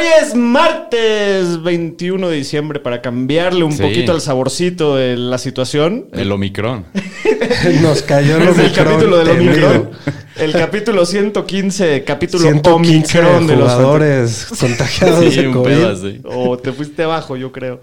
[0.00, 3.82] Hoy es martes 21 de diciembre para cambiarle un Sí.
[3.82, 6.06] poquito el saborcito de la situación.
[6.12, 6.86] El Omicron.
[7.82, 9.52] Nos cayó el Es el Omicron capítulo del temido.
[9.52, 9.90] Omicron.
[10.36, 15.66] El capítulo 115, capítulo 115 Omicron de los jugadores contagiados Sí, de un COVID.
[15.70, 16.20] pedo así.
[16.24, 17.82] O te fuiste abajo, yo creo.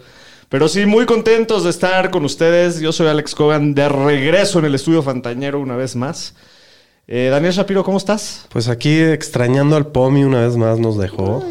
[0.50, 2.80] Pero sí, muy contentos de estar con ustedes.
[2.80, 6.34] Yo soy Alex Cogan, de regreso en el estudio Fantañero una vez más.
[7.08, 8.48] Eh, Daniel Shapiro, ¿cómo estás?
[8.50, 11.46] Pues aquí extrañando al Pomi una vez más nos dejó.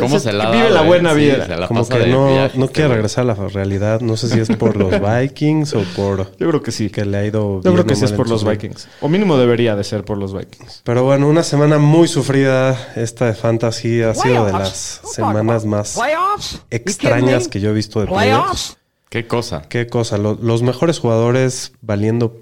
[0.00, 1.46] ¿Cómo se la da, Vive la buena Sí, vida.
[1.46, 4.00] se la Como pasa que de no, viaje no este quiere regresar a la realidad.
[4.00, 4.90] No sé si es por los
[5.22, 6.90] Vikings o por Yo creo que sí.
[6.90, 8.44] que le ha ido Yo creo que sí es por los.
[8.44, 8.88] Vikings.
[9.00, 10.82] O mínimo debería de ser por los Vikings.
[10.84, 12.76] Pero bueno, una semana muy sufrida.
[12.96, 15.98] Esta de Fantasy ha sido de las semanas más
[16.70, 18.76] extrañas que yo he visto de playoffs.
[19.08, 19.62] ¿Qué cosa?
[19.68, 22.36] Qué cosa, lo- los mejores jugadores valiendo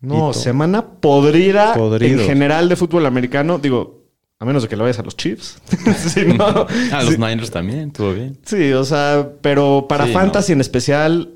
[0.00, 0.34] No, Hito.
[0.34, 2.22] semana podrida Podridos.
[2.22, 3.58] en general de fútbol americano.
[3.58, 3.99] Digo,
[4.40, 5.58] a menos de que lo vayas a los Chiefs.
[5.98, 6.66] Sí, no.
[6.92, 7.18] Ah, los Sí.
[7.18, 8.38] Niners también, estuvo bien.
[8.44, 11.34] Sí, o sea, pero para Sí, Fantasy en especial,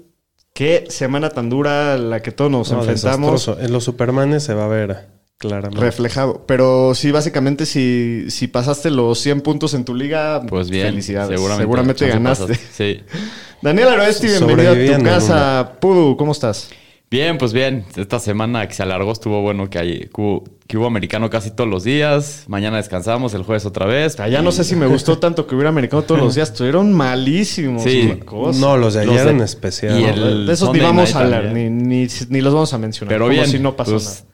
[0.54, 3.32] qué semana tan dura la que todos nos No, enfrentamos.
[3.32, 3.60] desastroso.
[3.64, 5.80] En los Supermanes se va a ver claramente.
[5.84, 6.44] Reflejado.
[6.46, 10.86] Pero sí, básicamente, si, si pasaste los 100 puntos en tu liga, Pues bien.
[10.86, 11.28] felicidades.
[11.28, 12.54] Seguramente, Seguramente, ganaste.
[12.72, 13.00] Sí.
[13.62, 15.72] Daniel Aroesti, bienvenido a tu casa.
[15.80, 16.70] Pudu, ¿cómo estás?
[17.10, 17.84] Bien, pues bien.
[17.96, 21.52] Esta semana que se alargó estuvo bueno que, hay, que, hubo, que hubo americano casi
[21.52, 22.44] todos los días.
[22.48, 24.16] Mañana descansamos, el jueves otra vez.
[24.16, 26.50] Ya no sé si me gustó tanto que hubiera americano todos los días.
[26.50, 27.84] Estuvieron malísimos.
[27.84, 28.02] Sí.
[28.12, 28.58] una cosa.
[28.58, 30.00] No, los de Los ayer de- en especial.
[30.00, 30.08] y ¿no?
[30.08, 33.14] el- de esos ni vamos a hablar, ni, ni, ni los vamos a mencionar.
[33.14, 33.46] Pero como bien.
[33.46, 34.33] si no pasó pues, nada.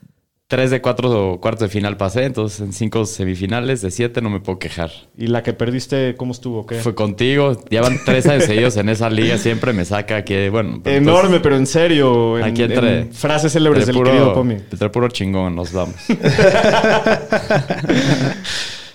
[0.51, 4.41] Tres de cuatro cuartos de final pasé, entonces en cinco semifinales de siete no me
[4.41, 4.91] puedo quejar.
[5.17, 6.65] ¿Y la que perdiste, cómo estuvo?
[6.65, 6.75] ¿Qué?
[6.75, 7.55] Fue contigo.
[7.69, 9.37] Llevan tres años seguidos en esa liga.
[9.37, 10.81] Siempre me saca que, bueno.
[10.83, 12.37] pero Enorme, entonces, pero en serio.
[12.37, 14.55] En, Aquí entre- en frases célebres entre del puro- querido Pomi.
[14.55, 15.95] Entre puro chingón nos vamos.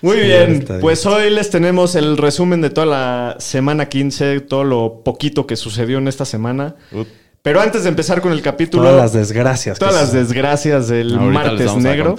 [0.03, 4.63] Muy Sí, bien, pues hoy les tenemos el resumen de toda la semana 15, todo
[4.63, 6.75] lo poquito que sucedió en esta semana.
[6.91, 7.07] Ut.
[7.47, 9.79] Pero antes de empezar con el capítulo, Todas las desgracias.
[9.79, 12.13] todas que las desgracias del martes negro.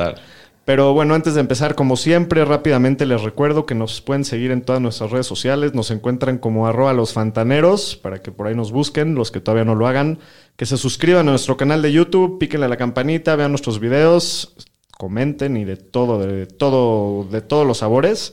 [0.64, 4.62] Pero bueno, antes de empezar, como siempre, rápidamente les recuerdo que nos pueden seguir en
[4.62, 5.74] todas nuestras redes sociales.
[5.74, 9.66] Nos encuentran como arroba los fantaneros, para que por ahí nos busquen, los que todavía
[9.66, 10.18] no lo hagan.
[10.56, 14.54] Que se suscriban a nuestro canal de YouTube, píquenle a la campanita, vean nuestros videos,
[14.96, 18.32] comenten y de todo, de todo, de todos los sabores.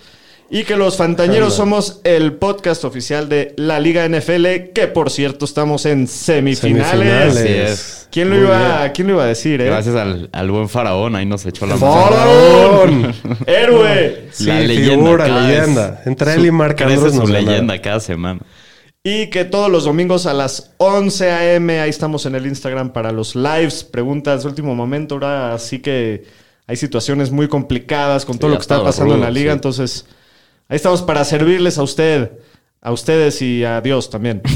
[0.50, 5.44] Y que los Fantañeros somos el podcast oficial de la Liga NFL, que por cierto
[5.46, 6.88] estamos en semifinales.
[6.92, 7.38] Semifinales.
[7.38, 8.08] Así es.
[8.12, 8.92] ¿Quién lo, Muy iba.
[8.94, 9.66] ¿Quién lo iba a decir, eh?
[9.66, 11.94] Gracias al, al buen faraón, ahí nos echó la mano.
[11.94, 13.14] ¡Faraón!
[13.48, 14.28] ¡Héroe!
[14.32, 15.92] Sí, La leyenda, figura, cada leyenda.
[15.92, 17.50] vez Entre él y Marc crece Andrews su nos ganaron.
[17.50, 18.40] leyenda cada semana.
[19.04, 21.80] Y que todos los domingos a las 11 a.m.
[21.80, 25.16] ahí estamos en el Instagram para los lives, preguntas de último momento.
[25.16, 26.24] Ahora sí que
[26.68, 29.52] hay situaciones muy complicadas con todo Sí, lo que está pasando en la liga.
[29.52, 29.56] sí.
[29.56, 30.06] Entonces,
[30.68, 32.32] ahí estamos para servirles a usted,
[32.82, 34.42] a ustedes y a Dios también.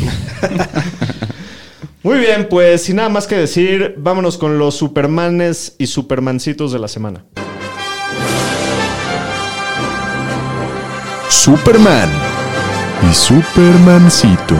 [2.03, 6.79] Muy bien, pues sin nada más que decir, vámonos con los Supermanes y Supermancitos de
[6.79, 7.25] la semana.
[11.29, 12.09] Superman
[13.09, 14.55] y Supermancito.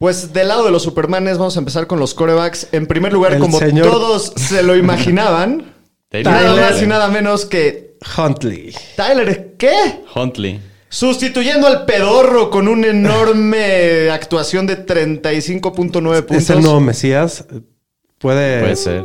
[0.00, 2.68] Pues del lado de los Supermanes vamos a empezar con los corebacks.
[2.72, 5.74] En primer lugar, El como señor- todos se lo imaginaban,
[6.24, 8.74] nada más y nada menos que Huntley.
[8.96, 10.00] Tyler, ¿qué?
[10.16, 10.58] Huntley.
[10.88, 16.36] Sustituyendo al pedorro con una enorme actuación de 35.9 puntos.
[16.38, 17.44] Es el nuevo Mesías.
[18.16, 19.04] Puede, Puede ser.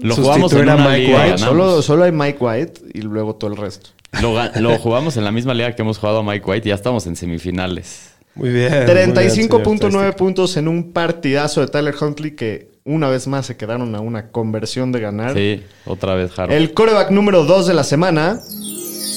[0.00, 3.02] Lo jugamos en Sustituir a una Mike liga y White, Solo, hay Mike White y
[3.02, 3.90] luego todo el resto.
[4.20, 7.06] Lo jugamos en la misma liga que hemos jugado a Mike White y ya estamos
[7.06, 8.13] en semifinales.
[8.34, 8.70] Muy bien.
[8.70, 13.46] muy bien, 35.9 señor puntos en un partidazo de Tyler Huntley que una vez más
[13.46, 15.34] se quedaron a una conversión de ganar.
[15.34, 16.52] Sí, otra vez Harold.
[16.52, 18.40] El coreback número 2 de la semana,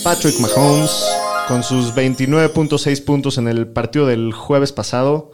[0.03, 1.05] Patrick Mahomes,
[1.47, 5.31] con sus 29.6 puntos en el partido del jueves pasado.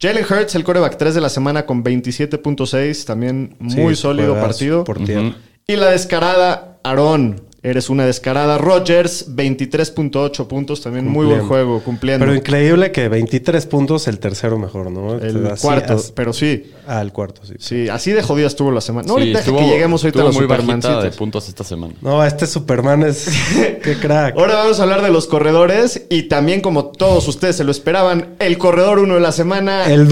[0.00, 4.84] Jalen Hurts, el coreback 3 de la semana, con 27.6, también Sí, muy sólido partido.
[4.84, 5.00] Por.
[5.00, 8.58] Y la descarada, Aaron, Eres una descarada.
[8.58, 10.80] Rogers, 23.8 puntos.
[10.82, 12.24] También muy buen juego, cumpliendo.
[12.26, 15.14] Pero increíble que 23 puntos el tercero mejor, ¿no?
[15.14, 16.72] el Así- cuarto, as- pero sí.
[16.88, 17.54] Ah, el cuarto, sí.
[17.60, 19.06] Sí, así de jodida estuvo la semana.
[19.06, 21.16] No, Sí, ahorita estuvo- que lleguemos ahorita a los muy bajita de Supermancitos.
[21.16, 21.94] puntos esta semana.
[22.00, 23.28] No, este Superman es...
[23.82, 24.36] ¡Qué crack!
[24.36, 28.30] Ahora vamos a hablar de los corredores y también como todos ustedes se lo esperaban,
[28.40, 30.08] el corredor uno de la semana, el,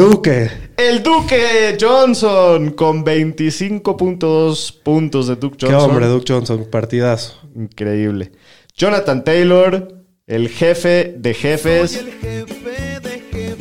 [0.80, 1.76] El Duque.
[1.78, 5.90] Johnson con 25.2 puntos de Duke Qué Johnson.
[5.90, 6.66] hombre, Duke Johnson.
[6.70, 7.38] Partidazo.
[7.54, 8.32] Increíble.
[8.74, 9.94] Jonathan Taylor,
[10.26, 12.02] el jefe de jefes.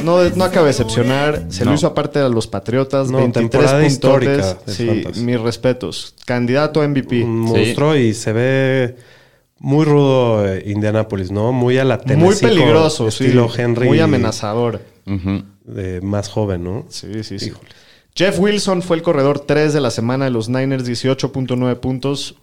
[0.01, 1.47] No, no acaba de decepcionar.
[1.49, 3.11] Se lo hizo aparte a los Patriotas.
[3.11, 6.15] No, 23 temporada histórica Sí, mis respetos.
[6.25, 7.23] Candidato a MVP.
[7.23, 8.95] Un monstruo y se ve
[9.59, 11.51] muy rudo eh, Indianapolis, ¿no?
[11.51, 13.25] Muy a la Muy Tennessee con peligroso, sí.
[13.25, 13.87] Estilo Henry.
[13.87, 14.79] Muy amenazador.
[15.05, 15.43] Ujú.
[15.73, 16.85] De más joven, ¿no?
[16.89, 17.51] Sí, sí, sí.
[18.15, 22.35] Jeff Wilson fue el corredor 3 de la semana de los Niners, 18.9 puntos.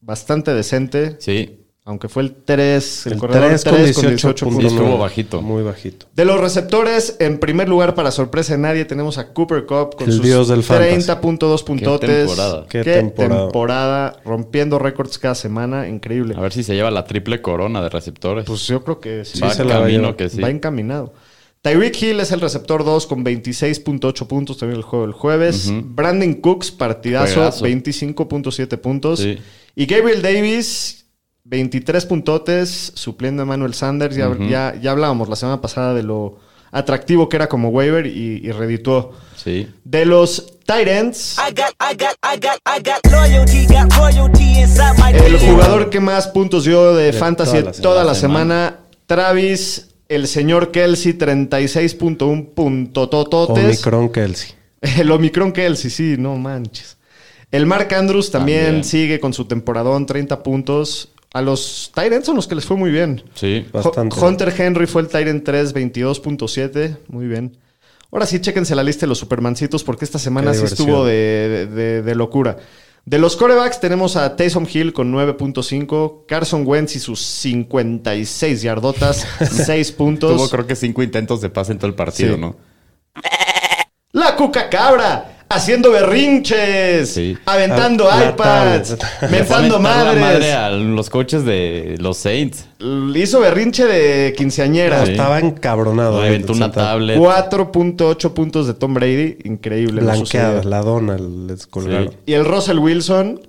[0.00, 1.60] Bastante decente, Sí.
[1.84, 3.64] aunque fue el 3, el, El corredor 3 3
[3.94, 4.66] con con 18 Sí, 18.9.
[4.66, 5.40] estuvo bajito.
[5.42, 6.06] Muy bajito.
[6.14, 10.08] De los receptores, en primer lugar, para sorpresa de nadie, tenemos a Cooper Cup con
[10.08, 10.90] El sus dios del fantasy.
[11.08, 12.26] 30.2 puntotes.
[12.26, 12.66] temporada.
[12.68, 13.42] Qué, Qué temporada.
[13.44, 14.16] temporada.
[14.24, 15.88] Rompiendo récords cada semana.
[15.88, 16.34] Increíble.
[16.36, 18.44] A ver si se lleva la triple corona de receptores.
[18.44, 19.40] Pues yo creo que sí.
[19.40, 20.40] va se camino que sí.
[20.40, 21.14] Va encaminado.
[21.62, 25.70] Tyreek Hill es el receptor 2 con 26.8 puntos también el juego del jueves.
[25.84, 27.64] Brandon Cooks, partidazo, Juegazo.
[27.64, 29.20] 25.7 puntos.
[29.20, 29.38] Sí.
[29.76, 31.06] Y Gabriel Davis,
[31.44, 34.16] 23 puntotes, supliendo a Emmanuel Sanders.
[34.16, 36.38] Ya, ya, ya hablábamos la semana pasada de lo
[36.72, 39.12] atractivo que era como waiver y, y redituó.
[39.36, 39.68] Sí.
[39.84, 44.60] De los tight ends, I got, I got, I got, I got loyalty, got royalty
[44.60, 48.44] inside my el jugador que más puntos dio de, fantasy toda la toda la, semana.
[48.70, 53.64] semana, Travis, el señor Kelsey, 36.1 puntotototes.
[53.64, 54.50] Omicron Kelsey.
[54.98, 56.96] El Omicron Kelsey, sí, no manches.
[57.50, 58.84] El Mark Andrews también, También.
[58.84, 61.10] sigue con su temporadón, 30 puntos.
[61.34, 63.22] A los Tyrants son los que les fue muy bien.
[63.34, 63.66] Sí.
[63.72, 64.18] Bastante.
[64.18, 66.96] Hunter Henry fue el Tyrant 3, 22.7.
[67.08, 67.56] Muy bien.
[68.10, 70.88] Ahora sí, chéquense la lista de los Supermancitos porque esta semana Qué sí diversión.
[70.88, 72.58] estuvo de, de- de locura.
[73.04, 79.26] De los corebacks tenemos a Taysom Hill con 9.5, Carson Wentz y sus 56 yardotas,
[79.50, 80.36] 6 puntos.
[80.36, 82.40] Tuvo creo que cinco intentos de pase en todo el partido, Sí.
[82.40, 82.56] ¿no?
[84.12, 87.36] La cuca cabra, haciendo berrinches, Sí.
[87.46, 88.96] aventando iPads,
[89.30, 90.20] mentando madres.
[90.20, 92.66] madre a los coaches de los Saints.
[93.14, 95.04] Hizo berrinche de quinceañera.
[95.06, 95.12] Sí.
[95.12, 96.20] Estaba encabronado.
[96.20, 97.18] Reventó ahí, una tablet.
[97.18, 99.38] 4.8 puntos de Tom Brady.
[99.44, 100.00] Increíble.
[100.00, 100.70] lo Blanqueada, sucedido.
[100.70, 102.08] la dona les colgaron.
[102.10, 102.16] Sí.
[102.26, 103.40] Y el Russell Wilson.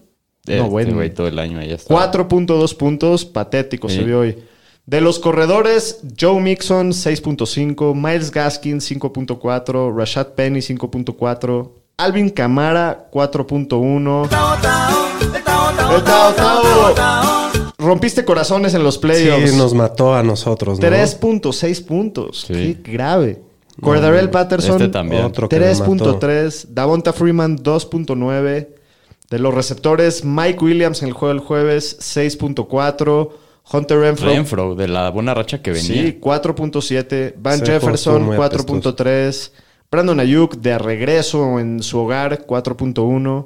[0.45, 0.93] Este no, bueno.
[0.95, 1.93] güey todo el año ahí está.
[1.93, 3.25] 4.2 puntos.
[3.25, 3.97] Patético Sí.
[3.97, 4.37] se vio hoy.
[4.85, 14.29] De los corredores, Joe Mixon 6.5, Miles Gaskin 5.4, Rashad Penny 5.4, Alvin Kamara 4.1.
[14.29, 14.61] Tao, tao,
[15.43, 16.33] tao, tao, El Tao Tao.
[16.33, 17.73] tao, tao.
[17.77, 19.51] Rompiste corazones en los playoffs.
[19.51, 20.87] Sí, nos mató a nosotros, ¿no?
[20.87, 22.45] 3.6 puntos.
[22.47, 22.77] Sí.
[22.83, 23.41] Qué grave.
[23.81, 25.49] Cordarel Patterson Este nos mató.
[25.49, 26.67] 3.3.
[26.69, 28.67] Davonta Freeman 2.9.
[29.29, 33.29] De los receptores, Mike Williams en el juego del jueves 6.4.
[33.71, 34.29] Hunter Renfro.
[34.29, 35.87] Renfro, de la buena racha que venía.
[35.87, 37.33] Sí, 4.7.
[37.37, 39.51] Van Jefferson, muy 4.3.
[39.93, 43.45] Brandon Ayuk de regreso en su hogar, 4.1.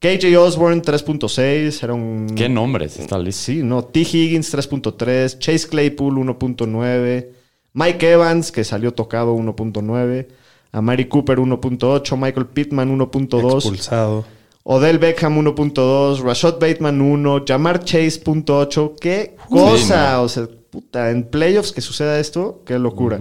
[0.00, 1.84] KJ Osborne, 3.6.
[1.84, 2.26] Era un.
[2.34, 3.42] Qué nombres está listo.
[3.44, 3.84] Sí, no.
[3.84, 4.00] T.
[4.00, 5.38] Higgins, 3.3.
[5.38, 7.28] Chase Claypool, 1.9.
[7.74, 10.26] Mike Evans, que salió tocado, 1.9.
[10.72, 12.16] Amari Cooper, 1.8.
[12.16, 13.54] Michael Pittman, 1.2.
[13.54, 14.24] Expulsado.
[14.64, 18.94] Odell Beckham 1.2, Rashad Bateman 1, Jamar Chase .8.
[18.98, 20.22] Qué cosa, no.
[20.22, 23.20] o sea, puta, en playoffs que suceda esto, qué locura.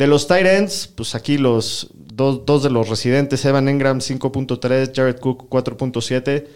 [0.00, 4.92] De los tight ends, pues aquí los dos, dos de los residentes, Evan Engram 5.3,
[4.96, 6.46] Jared Cook 4.7,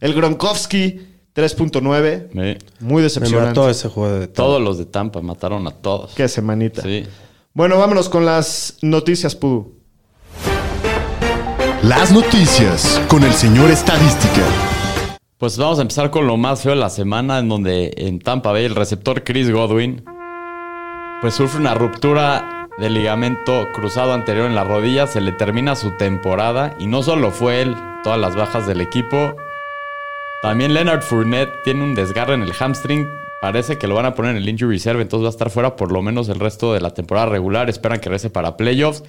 [0.00, 1.00] el Gronkowski
[1.34, 3.48] 3.9, Me- muy Me decepcionante.
[3.48, 6.14] mató ese juego de todos los de Tampa mataron a todos.
[6.14, 6.80] Qué semanita.
[6.80, 7.04] Sí.
[7.52, 9.74] Bueno, vámonos con las noticias, Pudu.
[11.82, 14.40] Las noticias con el señor Estadística.
[15.36, 18.52] Pues vamos a empezar con lo más feo de la semana, en donde en Tampa
[18.52, 20.02] Bay el receptor Chris Godwin
[21.20, 25.96] pues sufre una ruptura del ligamento cruzado anterior en la rodilla, se le termina su
[25.96, 29.34] temporada y no solo fue él, todas las bajas del equipo.
[30.42, 33.08] También Leonard Fournette tiene un desgarre en el hamstring,
[33.40, 35.76] parece que lo van a poner en el injury reserve, entonces va a estar fuera
[35.76, 39.02] por lo menos el resto de la temporada regular, esperan que regrese para playoffs.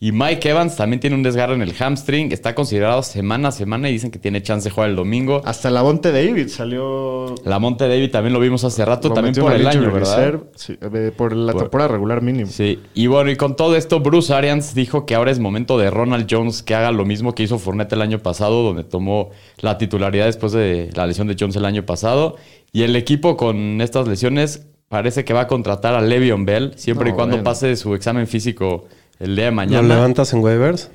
[0.00, 2.30] Y Mike Evans también tiene un desgarre en el hamstring.
[2.32, 5.40] Está considerado semana a semana y dicen que tiene chance de jugar el domingo.
[5.44, 7.34] Hasta la Monte David salió.
[7.44, 10.16] La Monte David también lo vimos hace rato, lo también por el año, ¿verdad?
[10.16, 10.40] reserve.
[10.56, 12.50] Sí, eh, por la Por- temporada regular mínimo.
[12.50, 15.90] Sí, y bueno, y con todo esto, Bruce Arians dijo que ahora es momento de
[15.90, 19.78] Ronald Jones que haga lo mismo que hizo Fournette el año pasado, donde tomó la
[19.78, 22.36] titularidad después de la lesión de Jones el año pasado.
[22.72, 27.08] Y el equipo con estas lesiones parece que va a contratar a Le'Veon Bell, siempre
[27.08, 27.44] No, y cuando bueno.
[27.44, 28.84] pase su examen físico
[29.20, 29.94] el día de ¿Lo mañana.
[29.94, 30.90] levantas en waivers?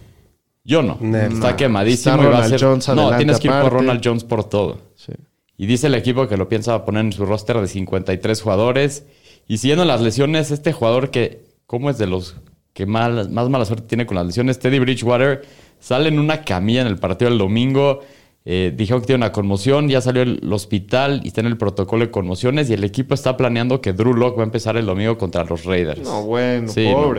[0.63, 0.97] Yo no.
[0.99, 1.31] Never.
[1.31, 2.61] Está quemadísimo Está y va a ser.
[2.61, 3.73] Jones no, tienes que ir por.
[3.73, 4.79] Ronald Jones por todo.
[4.95, 5.13] Sí.
[5.57, 9.05] Y dice el equipo que lo piensa poner en su roster de 53 jugadores.
[9.47, 12.35] Y siguiendo las lesiones, este jugador que, ¿cómo es de los
[12.73, 14.59] que mal- más mala suerte tiene con las lesiones?
[14.59, 15.41] Teddy Bridgewater
[15.79, 18.01] sale en una camilla en el partido del domingo.
[18.45, 22.05] Eh, dijeron que tiene una conmoción, ya salió del hospital y está en el protocolo
[22.05, 22.69] de conmociones.
[22.69, 25.65] Y el equipo está planeando que Drew Lock va a empezar el domingo contra los
[25.65, 26.01] Raiders.
[26.01, 27.13] No, bueno, Sí, no.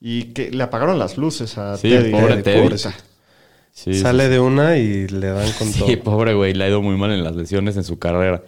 [0.00, 2.10] Y que le apagaron las luces a Sí, Teddy.
[2.10, 2.62] pobre eh, Teddy.
[2.62, 2.94] pobrecito.
[3.72, 5.86] Sí, sí, Sale de una y le dan con todo.
[5.86, 8.42] Sí, pobre güey, le ha ido muy mal en las lesiones en su carrera.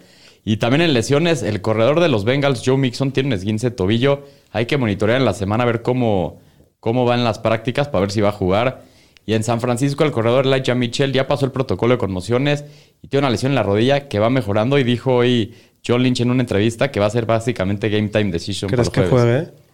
[0.45, 3.77] Y también en lesiones, el corredor de los Bengals, Joe Mixon, tiene un esguince de
[3.77, 4.25] tobillo.
[4.53, 6.41] Hay que monitorear en la semana a ver cómo,
[6.81, 8.85] cómo van las prácticas para ver si va a jugar.
[9.27, 12.65] Y en San Francisco, el corredor Elijah Mitchell ya pasó el protocolo de conmociones
[13.03, 14.79] y tiene una lesión en la rodilla que va mejorando.
[14.79, 15.55] Y dijo hoy
[15.87, 18.71] John Lynch en una entrevista que va a ser básicamente game time decision.
[18.71, 19.49] ¿Crees para que jueves.
[19.49, 19.68] juegue?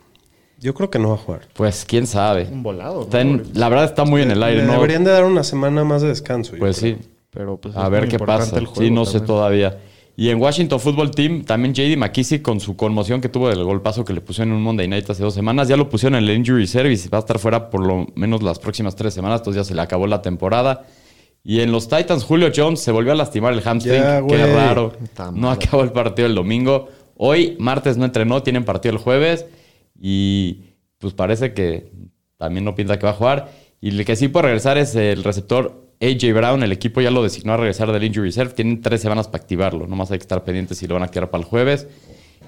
[0.64, 1.42] Yo creo que no va a jugar.
[1.52, 2.48] Pues quién sabe.
[2.50, 3.02] Un volado.
[3.02, 3.30] Está ¿no?
[3.34, 4.72] en- la verdad está muy en el aire, ¿no?
[4.72, 6.52] deberían de dar una semana más de descanso.
[6.52, 6.96] yo Pues creo.
[6.96, 7.02] sí.
[7.30, 8.58] Pero pues A es ver muy qué importante pasa.
[8.58, 9.26] el juego sí, no sé también.
[9.26, 9.78] todavía.
[10.16, 14.04] Y en Washington Football Team, también JD McKissick con su conmoción que tuvo del golpazo
[14.04, 16.36] que le pusieron en un Monday Night hace dos semanas, ya lo pusieron en el
[16.36, 19.62] Injury Service y va a estar fuera por lo menos las próximas tres semanas, entonces
[19.62, 20.86] ya se le acabó la temporada.
[21.42, 24.00] Y en los Titans, Julio Jones se volvió a lastimar el hamstring.
[24.00, 24.54] Ya, Qué güey.
[24.54, 24.92] raro.
[25.34, 26.88] No acabó el partido el domingo.
[27.18, 29.44] Hoy, martes, no entrenó, tienen partido el jueves.
[29.98, 31.92] Y pues parece que
[32.36, 33.52] también no pinta que va a jugar.
[33.80, 36.62] Y el que sí puede regresar es el receptor AJ Brown.
[36.62, 38.54] El equipo ya lo designó a regresar del Injury Reserve.
[38.54, 39.86] Tienen tres semanas para activarlo.
[39.86, 41.86] Nomás hay que estar pendientes si lo van a activar para el jueves.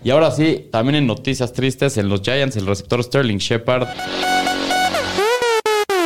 [0.03, 3.89] Y ahora sí, también en noticias tristes, en los Giants, el receptor Sterling Shepard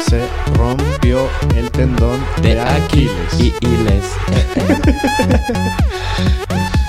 [0.06, 3.12] Se rompió el tendón de, Aquiles.
[3.38, 4.04] y Iles.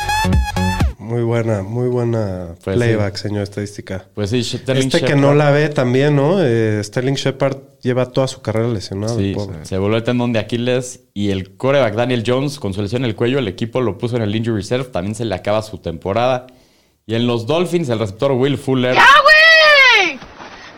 [1.12, 4.06] Muy buena, muy buena Pues playback, señor estadística.
[4.15, 5.20] Pues sí, Sterling Este que Shepard.
[5.20, 6.38] no la ve también, ¿no?
[6.41, 9.18] Eh, Sterling Shepard lleva toda su carrera lesionado.
[9.18, 9.65] Sí, pobre.
[9.65, 13.10] se volvió el tendón de Aquiles y el coreback Daniel Jones con su lesión en
[13.10, 15.80] el cuello, el equipo lo puso en el injury reserve, también se le acaba su
[15.80, 16.48] temporada.
[17.06, 20.18] Y en los Dolphins, el receptor Will Fuller, ¡Ya, güey!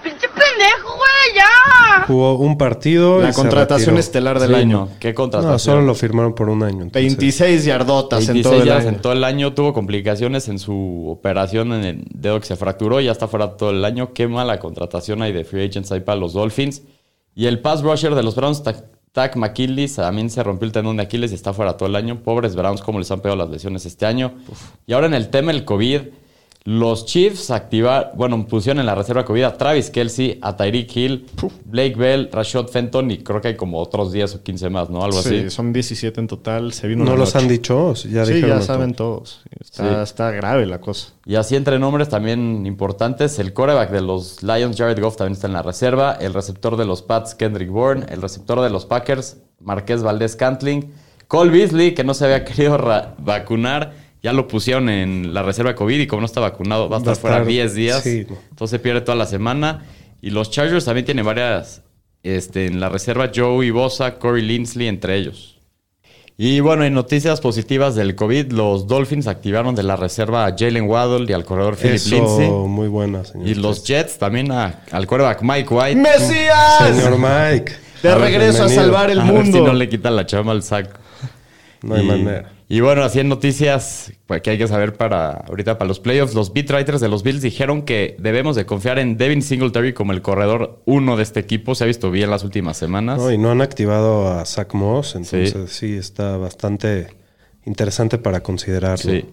[0.01, 1.35] ¡Pinche pendejo, güey!
[1.35, 1.45] ¡Ya!
[2.07, 3.19] Jugó un partido.
[3.19, 4.77] y La contratación estelar del Sí, año.
[4.85, 5.51] no, qué contratación.
[5.53, 6.83] No, solo lo firmaron por un año.
[6.83, 6.91] entonces.
[7.17, 8.89] 26 yardotas en 26 todo el año.
[8.89, 12.99] en todo el año, tuvo complicaciones en su operación en el dedo que se fracturó,
[13.01, 14.13] ya está fuera todo el año.
[14.13, 16.81] Qué mala contratación hay de free agents ahí para los Dolphins.
[17.35, 18.75] Y el pass rusher de los Browns, Ta-
[19.11, 22.19] Tack McKinley, también se rompió el tendón de Aquiles y está fuera todo el año.
[22.23, 24.33] Pobres Browns, cómo les han pegado las lesiones este año.
[24.87, 26.01] Y ahora en el tema del COVID,
[26.65, 31.25] los Chiefs activaron, bueno, pusieron en la reserva COVID a Travis Kelsey, a Tyreek Hill,
[31.65, 35.03] Blake Bell, Rashad Fenton y creo que hay como otros 10 o 15 más, ¿no?
[35.03, 35.49] Algo Sí, así.
[35.49, 36.71] son 17 en total.
[36.71, 37.43] Se vino ¿No los noche.
[37.45, 37.87] han dicho?
[37.87, 38.65] ¿O Ya Sí, dijeron ya todo?
[38.65, 39.41] saben todos.
[39.59, 40.01] Está, Sí.
[40.03, 41.09] está grave la cosa.
[41.25, 45.47] Y así entre nombres también importantes, el coreback de los Lions, Jared Goff, también está
[45.47, 49.35] en la reserva, el receptor de los Pats, Kendrick Bourne, el receptor de los Packers,
[49.59, 50.93] Marqués Valdés Cantling,
[51.27, 52.77] Cole Beasley, que no se había querido
[53.17, 56.97] vacunar, ya lo pusieron en la reserva de COVID y como no está vacunado va
[56.97, 59.85] a Va a estar fuera estar- 10 días, sí, entonces pierde toda la semana.
[60.21, 61.81] Y los Chargers también tienen varias
[62.23, 65.59] este, en la reserva, Joey Bosa, Corey Linsley, entre ellos.
[66.37, 70.87] Y bueno, en noticias positivas del COVID, los Dolphins activaron de la reserva a Jalen
[70.89, 72.49] Waddle y al corredor Philip Eso, Lindsay.
[72.49, 73.47] muy buena, señor.
[73.47, 75.95] Y los Jets también a- al quarterback Mike White.
[75.97, 76.87] ¡Mesías!
[76.95, 77.73] Señor Mike.
[78.01, 79.57] De A regreso a salvar el a ver mundo.
[79.59, 80.97] si no le quitan la chama al saco.
[81.83, 82.51] No hay y, manera.
[82.69, 86.33] Y bueno, así en noticias pues, que hay que saber para ahorita para los playoffs,
[86.33, 90.13] los beat writers de los Bills dijeron que debemos de confiar en Devin Singletary como
[90.13, 91.75] el corredor uno de este equipo.
[91.75, 93.19] Se ha visto bien las últimas semanas.
[93.19, 97.09] No, y no han activado a Zach Moss, entonces sí, está bastante
[97.65, 99.11] interesante para considerarlo.
[99.11, 99.25] Sí.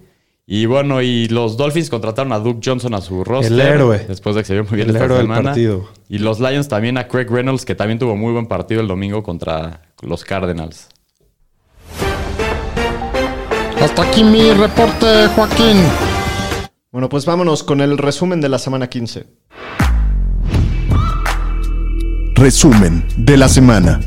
[0.52, 3.52] Y bueno, y los Dolphins contrataron a Duke Johnson a su roster.
[3.52, 4.04] El héroe.
[4.08, 5.50] Después de que se vio muy bien El esta héroe del semana.
[5.50, 5.88] partido.
[6.08, 9.22] Y los Lions también a Craig Reynolds, que también tuvo muy buen partido el domingo
[9.22, 10.88] contra los Cardinals.
[13.82, 15.76] Hasta aquí mi reporte, Joaquín.
[16.92, 19.26] Bueno, pues vámonos con el resumen de la semana 15.
[22.34, 24.00] Resumen de la semana.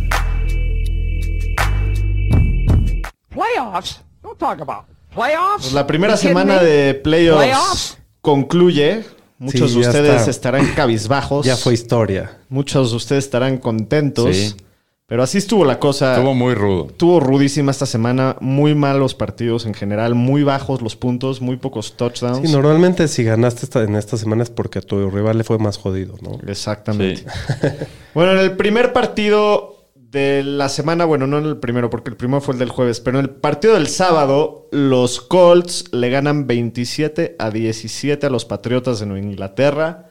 [3.29, 4.01] Playoffs?
[4.21, 5.61] Don't talk about playoffs.
[5.63, 7.97] Pues la primera semana de playoffs Playoffs?
[8.21, 9.03] concluye
[9.39, 10.31] Muchos Sí, de ustedes está.
[10.31, 11.45] estarán cabizbajos.
[11.45, 12.37] Ya fue historia.
[12.49, 14.35] Muchos de ustedes estarán contentos.
[14.35, 14.55] Sí.
[15.05, 16.15] Pero así estuvo la cosa.
[16.15, 16.87] Estuvo muy rudo.
[16.89, 18.37] Estuvo rudísima esta semana.
[18.39, 20.15] Muy malos partidos en general.
[20.15, 21.41] Muy bajos los puntos.
[21.41, 22.47] Muy pocos touchdowns.
[22.49, 25.57] Sí, normalmente si ganaste esta- en esta semana es porque a tu rival le fue
[25.59, 26.39] más jodido, ¿no?
[26.49, 27.17] Exactamente.
[27.17, 27.67] Sí.
[28.13, 32.15] Bueno, en el primer partido de la semana, bueno, no en el primero, porque el
[32.15, 36.45] primero fue el del jueves, pero en el partido del sábado, los Colts le ganan
[36.45, 40.09] 27 a 17 a los Patriotas de Nueva Inglaterra.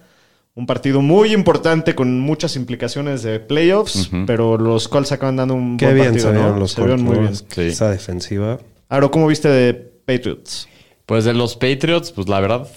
[0.54, 5.78] Un partido muy importante con muchas implicaciones de playoffs, pero los Colts acaban dando un
[5.78, 6.58] Qué buen bien partido, se ¿no?
[6.58, 7.34] los Se vieron muy bien.
[7.34, 7.62] Sí.
[7.62, 8.58] Esa defensiva.
[8.90, 10.68] Aro, ¿cómo viste de Patriots?
[11.06, 12.68] Pues de los Patriots, pues la verdad,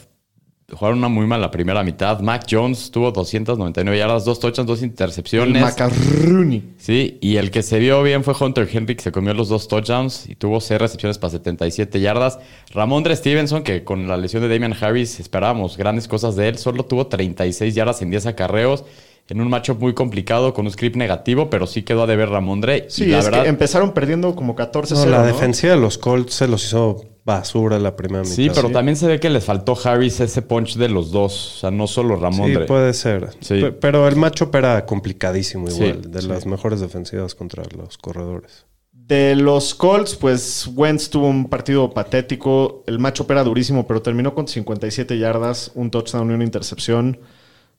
[0.71, 2.19] jugaron una muy mala primera mitad.
[2.21, 5.61] Mac Jones tuvo 299 yardas, dos touchdowns, dos El intercepciones.
[5.61, 6.63] Macaroni.
[6.77, 9.67] Sí, y el que se vio bien fue Hunter Henry, que se comió los dos
[9.67, 12.39] touchdowns y tuvo seis recepciones para 77 yardas.
[12.71, 16.85] Ramondre Stevenson, que con la lesión de Damian Harris esperábamos grandes cosas de él, solo
[16.85, 18.85] tuvo 36 yardas en 10 acarreos.
[19.27, 22.85] En un matchup muy complicado, con un script negativo, pero sí quedó a deber Ramondre.
[22.89, 24.93] Sí, y la es verdad, que empezaron perdiendo como 14-0.
[24.93, 25.25] No, la ¿no?
[25.25, 28.35] defensiva de los Colts se los hizo basura la primera mitad.
[28.35, 31.55] Sí, pero también se ve que les faltó Harris ese punch de los dos.
[31.55, 32.65] O sea, no solo Sí, Ramondre.
[32.65, 33.31] puede ser.
[33.41, 33.59] Sí.
[33.61, 36.11] Pe- Pero el matchup era complicadísimo Sí, igual.
[36.11, 38.65] de las mejores defensivas contra los corredores.
[38.93, 42.83] De los Colts, pues Wentz tuvo un partido patético.
[42.87, 47.19] El macho era durísimo, pero terminó con 57 yardas, un touchdown y una intercepción.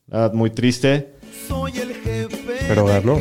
[0.09, 1.15] Verdad, muy triste,
[2.69, 3.19] Pero ganó.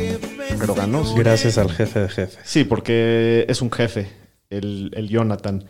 [0.58, 1.04] pero ganó.
[1.04, 2.38] Sí, Gracias al jefe de jefes.
[2.44, 4.08] Sí, porque es un jefe,
[4.50, 5.64] el, el Jonathan.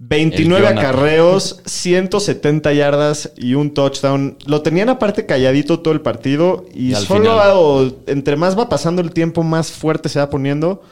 [0.00, 0.78] 29 El Jonathan.
[0.78, 4.36] acarreos, 170 yardas y un touchdown.
[4.46, 7.50] Lo tenían aparte calladito todo el partido y, solo final.
[7.54, 10.82] o- entre más va pasando el tiempo, más fuerte se va poniendo.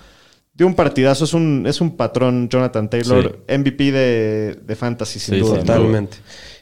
[0.55, 5.35] De un partidazo, es un, es un patrón Jonathan Taylor, MVP de, de Fantasy, sin
[5.35, 5.59] Sí, duda.
[5.59, 6.17] Totalmente.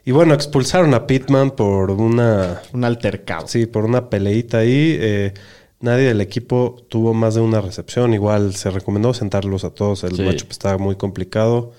[0.04, 3.46] Y bueno, expulsaron a Pittman por una Un altercado.
[3.46, 4.98] Sí, por una peleita ahí.
[5.00, 5.32] eh,
[5.80, 8.12] nadie del equipo tuvo más de una recepción.
[8.14, 10.02] Igual se recomendó sentarlos a todos.
[10.04, 10.22] El Sí.
[10.22, 11.72] matchup estaba muy complicado.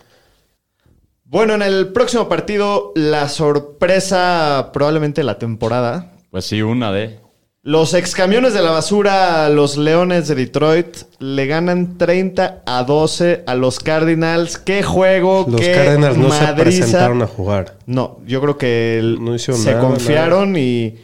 [1.28, 6.14] Bueno, en el próximo partido, la sorpresa probablemente la temporada.
[6.30, 7.20] Pues sí, una de.
[7.64, 13.56] Los excamiones de la basura, los Leones de Detroit, le ganan 30 a 12 a
[13.56, 14.60] los Cardinals.
[14.60, 15.48] ¡Qué juego!
[15.50, 17.78] Los qué Cardinals no se presentaron a jugar.
[17.88, 20.96] No, yo creo que el- No hicieron se nada, confiaron y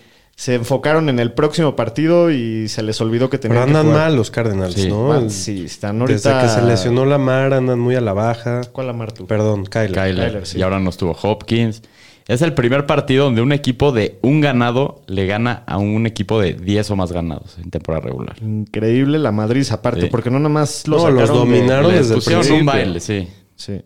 [0.42, 3.86] se enfocaron en el próximo partido y se les olvidó que Pero tenían que andan
[3.86, 4.00] jugar.
[4.08, 4.88] mal los Cardinals, Sí.
[4.90, 5.30] ¿no?
[5.30, 6.16] Sí, están ahorita...
[6.42, 8.62] Desde que se lesionó Lamar andan muy a la baja.
[8.72, 9.28] ¿Cuál Lamar tú?
[9.28, 9.92] Perdón, Kyler.
[9.94, 10.26] Kyler.
[10.30, 10.58] Kyler, sí.
[10.58, 11.84] Y ahora no estuvo Hopkins.
[12.28, 16.42] Es el primer partido donde un equipo de un ganado le gana a un equipo
[16.42, 18.36] de 10 o más ganados en temporada regular.
[18.42, 20.08] Increíble la Madrid aparte, Sí.
[20.10, 21.92] porque no nada más los No, los de- dominaron.
[21.92, 22.72] Les desde el pusieron un principio.
[22.74, 23.28] baile, sí.
[23.56, 23.80] Sí.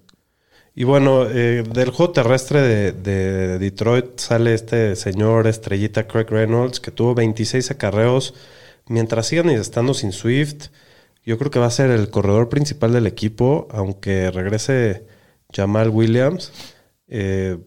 [0.75, 6.79] Y bueno, eh, del juego terrestre de, de Detroit sale este señor estrellita Craig Reynolds
[6.81, 8.33] que tuvo 26 acarreos.
[8.87, 10.67] Mientras sigan estando sin Swift,
[11.23, 15.05] yo creo que va a ser el corredor principal del equipo, aunque regrese
[15.53, 16.51] Jamal Williams.
[17.07, 17.57] Eh,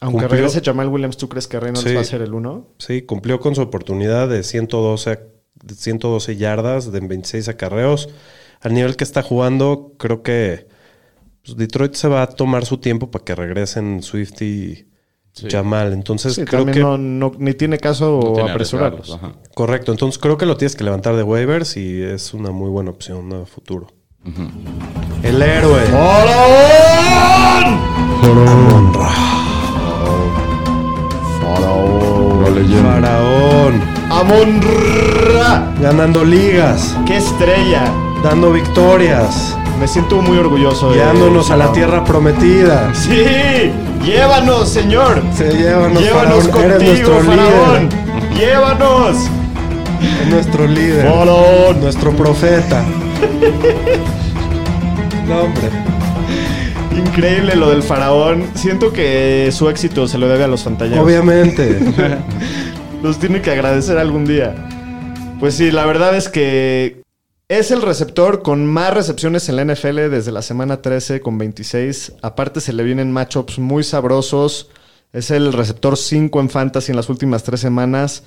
[0.00, 1.94] Aunque Cumplió- regrese Jamal Williams, ¿tú crees que Reynolds Sí.
[1.94, 2.68] va a ser el uno?
[2.78, 5.18] sí, cumplió con su oportunidad de 112,
[5.64, 8.08] de 112 yardas de 26 acarreos.
[8.60, 10.67] Al nivel que está jugando, creo que
[11.48, 14.86] pues, Detroit se va a tomar su tiempo para que regresen Swift y
[15.50, 15.92] Jamal.
[15.92, 16.80] Entonces Sí, creo que...
[16.80, 19.18] no, no- ni tiene caso No tiene apresurarlos.
[19.54, 22.90] Correcto, entonces creo que lo tienes que levantar de waivers y es una muy buena
[22.90, 23.86] opción a futuro.
[25.22, 25.80] El héroe.
[25.86, 27.78] Faraón.
[34.10, 35.74] ¡Amon-Ra!
[35.80, 37.92] Ganando ligas, ¡Qué estrella!
[38.22, 42.92] dando victorias, Me siento muy orgulloso de guiándonos a la tierra prometida.
[42.94, 43.70] ¡Sí!
[44.04, 45.22] ¡Llévanos, señor!
[45.36, 46.70] Se llévanos, ¡Llévanos Faraón.
[46.70, 47.88] Contigo, nuestro Faraón!
[47.88, 48.38] líder.
[48.38, 49.16] ¡Llévanos!
[50.22, 51.08] Es nuestro líder.
[51.08, 51.80] ¡Faraón!
[51.80, 52.84] Nuestro profeta.
[55.28, 55.68] No, hombre.
[56.96, 58.46] Increíble lo del faraón.
[58.54, 61.04] Siento que su éxito se lo debe a los pantalleros.
[61.04, 61.78] Obviamente.
[63.02, 64.56] Los tiene que agradecer algún día.
[65.38, 66.97] Pues sí, la verdad es que
[67.48, 72.12] es el receptor con más recepciones en la NFL desde la semana 13 con 26.
[72.20, 74.68] Aparte se le vienen matchups muy sabrosos.
[75.14, 78.24] Es el receptor 5 en fantasy en las últimas tres semanas.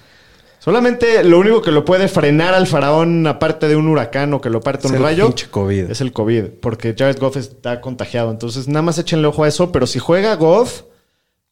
[0.57, 4.49] Solamente lo único que lo puede frenar al faraón, aparte de un huracán o que
[4.49, 5.91] lo parte un el rayo, COVID.
[5.91, 6.45] es el COVID.
[6.59, 8.31] Porque Jared Goff está contagiado.
[8.31, 9.71] Entonces, nada más échenle ojo a eso.
[9.71, 10.81] Pero si juega Goff,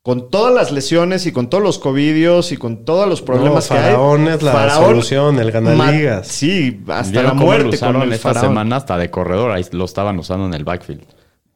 [0.10, 3.76] con todas las lesiones y con todos los covidios y con todos los problemas No,
[3.76, 3.92] que hay.
[3.92, 6.28] Faraón es la solución, el gana ma- ligas.
[6.28, 8.48] Sí, hasta ¿Vieron la muerte con el esta faraón.
[8.48, 9.52] semana hasta de corredor.
[9.52, 11.04] Ahí lo estaban usando en el backfield.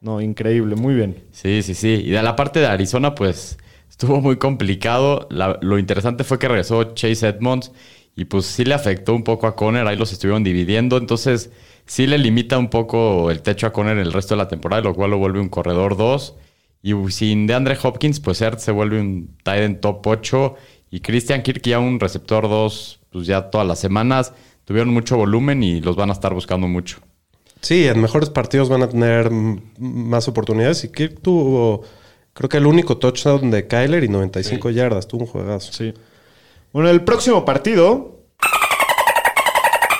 [0.00, 1.24] No, increíble, muy bien.
[1.32, 2.00] Sí, sí, sí.
[2.06, 3.58] Y de la parte de Arizona, pues
[3.90, 5.26] estuvo muy complicado.
[5.30, 7.72] La- lo interesante fue que regresó Chase Edmonds
[8.14, 11.50] y pues sí le afectó un poco a Conner, ahí los estuvieron dividiendo, entonces
[11.86, 14.94] sí le limita un poco el techo a Conner el resto de la temporada, lo
[14.94, 16.36] cual lo vuelve un corredor 2.
[16.84, 20.54] Y sin DeAndre Hopkins, pues Ertz se vuelve un tight end top 8
[20.90, 24.34] y Christian Kirk ya un receptor 2, pues ya todas las semanas
[24.66, 26.98] tuvieron mucho volumen y los van a estar buscando mucho.
[27.62, 30.84] Sí, en mejores partidos van a tener más oportunidades.
[30.84, 31.84] Y Kirk tuvo,
[32.34, 35.08] creo que el único touchdown de Kyler y 95 yardas.
[35.08, 35.72] Tuvo un juegazo.
[35.72, 35.94] Sí.
[36.74, 38.13] Bueno, el próximo partido.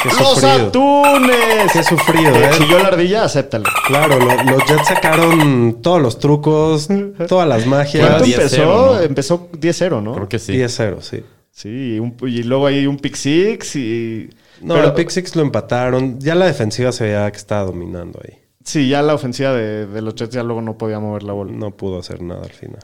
[0.05, 0.69] Qué ¡Los sufrido.
[0.69, 1.73] Atunes!
[1.73, 2.51] Qué sufrido, Te ¿eh?
[2.59, 3.64] chilló la ardilla, acéptalo.
[3.87, 6.88] Claro, lo- los Jets sacaron todos los trucos,
[7.27, 8.07] todas las magias.
[8.07, 8.64] ¿Cuánto 10-0, empezó?
[8.95, 9.01] ¿no?
[9.01, 10.14] Empezó 10-0, ¿no?
[10.14, 10.53] Creo que sí.
[10.53, 11.25] 10-0, sí.
[11.51, 14.29] Sí, y, un- y luego hay un pick six y...
[14.61, 16.19] No, pero- el pick six lo empataron.
[16.21, 18.38] Ya la defensiva se veía que estaba dominando ahí.
[18.64, 21.53] Sí, ya la ofensiva de, de los Jets ya luego no podía mover la bola.
[21.53, 22.81] No pudo hacer nada al final.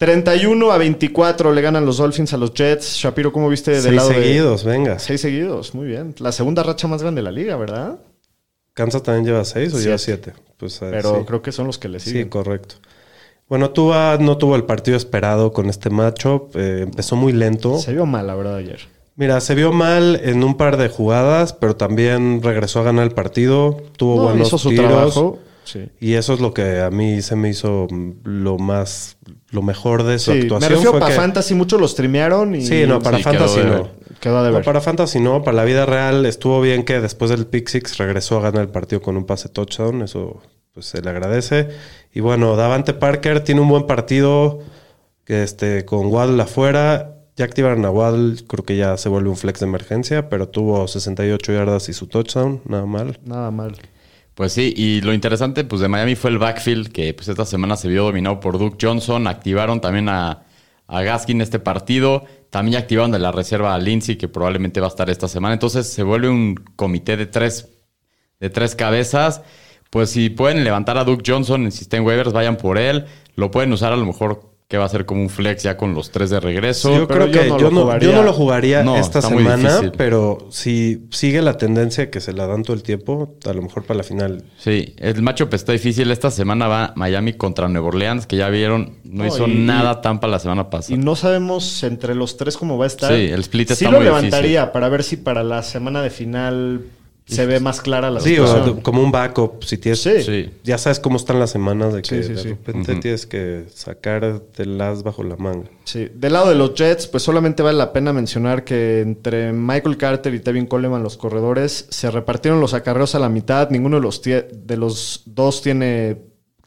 [0.00, 2.94] 31 a 24 le ganan los Dolphins a los Jets.
[2.96, 4.98] Shapiro, ¿cómo viste del Seis lado de- seguidos, venga.
[4.98, 6.14] Seis seguidos, muy bien.
[6.20, 7.98] La segunda racha más grande de la liga, ¿verdad?
[8.72, 10.32] ¿Kansas también lleva seis o lleva Siete.
[10.56, 11.24] Pues, eh, Pero sí.
[11.26, 12.30] creo que son los que le Sí, siguen.
[12.30, 12.76] correcto.
[13.46, 16.56] Bueno, Tua no tuvo el partido esperado con este matchup.
[16.56, 17.78] eh, empezó muy lento.
[17.78, 18.80] Se vio mal, la verdad, ayer.
[19.16, 23.12] Mira, se vio mal en un par de jugadas, pero también regresó a ganar el
[23.12, 23.76] partido.
[23.98, 24.86] Tuvo No, buenos hizo su tiros.
[24.86, 25.38] trabajo.
[25.72, 25.88] Sí.
[26.00, 29.16] Y eso es lo que a mí se me hizo mm, lo más,
[29.50, 30.70] lo mejor de su Sí, me actuación.
[30.70, 32.62] refiero fue para que- Fantasy, muchos los streamearon y...
[32.66, 33.72] Sí, no, para Sí, quedó Fantasy de no.
[33.72, 33.90] ver.
[34.20, 34.64] Quedó a No, deber.
[34.64, 38.38] para Fantasy no, para la vida real estuvo bien que después del pick six regresó
[38.38, 40.42] a ganar el partido con un pase touchdown, eso
[40.74, 41.68] pues se le agradece.
[42.12, 44.60] Y bueno, Davante Parker tiene un buen partido
[45.26, 49.60] este con Waddle afuera, ya activaron a Waddle, creo que ya se vuelve un flex
[49.60, 53.18] de emergencia, pero tuvo 68 yardas y su touchdown, nada mal.
[53.24, 53.76] Nada mal.
[54.40, 57.76] Pues sí, y lo interesante pues de Miami fue el backfield, que pues esta semana
[57.76, 59.26] se vio dominado por Duke Johnson.
[59.26, 60.44] Activaron también a,
[60.86, 62.24] a Gaskin este partido.
[62.48, 65.52] También activaron de la reserva a Lindsay, que probablemente va a estar esta semana.
[65.52, 67.68] Entonces se vuelve un comité de tres,
[68.38, 69.42] de tres cabezas.
[69.90, 73.04] Pues si pueden levantar a Duke Johnson, en waivers, vayan por él.
[73.34, 75.94] Lo pueden usar a lo mejor que va a ser como un flex ya con
[75.94, 76.96] los tres de regreso.
[76.96, 78.08] yo pero creo yo que no yo, lo no, jugaría.
[78.08, 79.92] yo no lo jugaría No, esta semana, difícil.
[79.98, 83.82] pero si sigue la tendencia que se la dan todo el tiempo, a lo mejor
[83.84, 84.44] para la final.
[84.58, 86.08] Sí, el matchup está difícil.
[86.12, 90.00] Esta semana va Miami contra Nueva Orleans, que ya vieron, no, No, hizo y- nada
[90.02, 90.96] Tampa la semana Y pasada.
[91.02, 93.10] no sabemos entre los tres cómo va a estar.
[93.12, 96.10] Sí, el split Sí está lo muy levantaría para ver si para la semana de
[96.10, 96.82] final
[97.26, 98.80] se ve más clara la Sí, o situación.
[98.80, 100.02] como un backup, si tienes...
[100.02, 100.22] Sí.
[100.22, 100.50] Sí.
[100.64, 102.48] Ya sabes cómo están las semanas de que Sí, sí, de sí.
[102.48, 105.68] repente tienes que sacar el as bajo la manga.
[105.84, 106.08] Sí.
[106.14, 110.34] Del lado de los Jets, pues solamente vale la pena mencionar que entre Michael Carter
[110.34, 113.70] y Tevin Coleman, los corredores, se repartieron los acarreos a la mitad.
[113.70, 116.18] Ninguno de los, de los dos tiene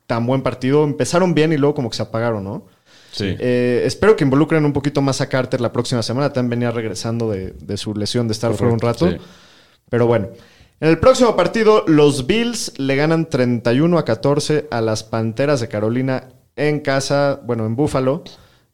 [0.08, 0.84] tan buen partido.
[0.86, 2.68] Empezaron bien y luego como que se apagaron, ¿no?
[3.12, 3.36] Sí.
[3.40, 6.32] Eh, espero que involucren un poquito más a Carter la próxima semana.
[6.34, 9.14] También venía regresando de, de su lesión de estar fuera un rato.
[9.94, 10.30] Pero bueno.
[10.80, 15.68] En el próximo partido, los Bills le ganan 31 a 14 a las Panteras de
[15.68, 18.24] Carolina en casa, bueno, en Búfalo.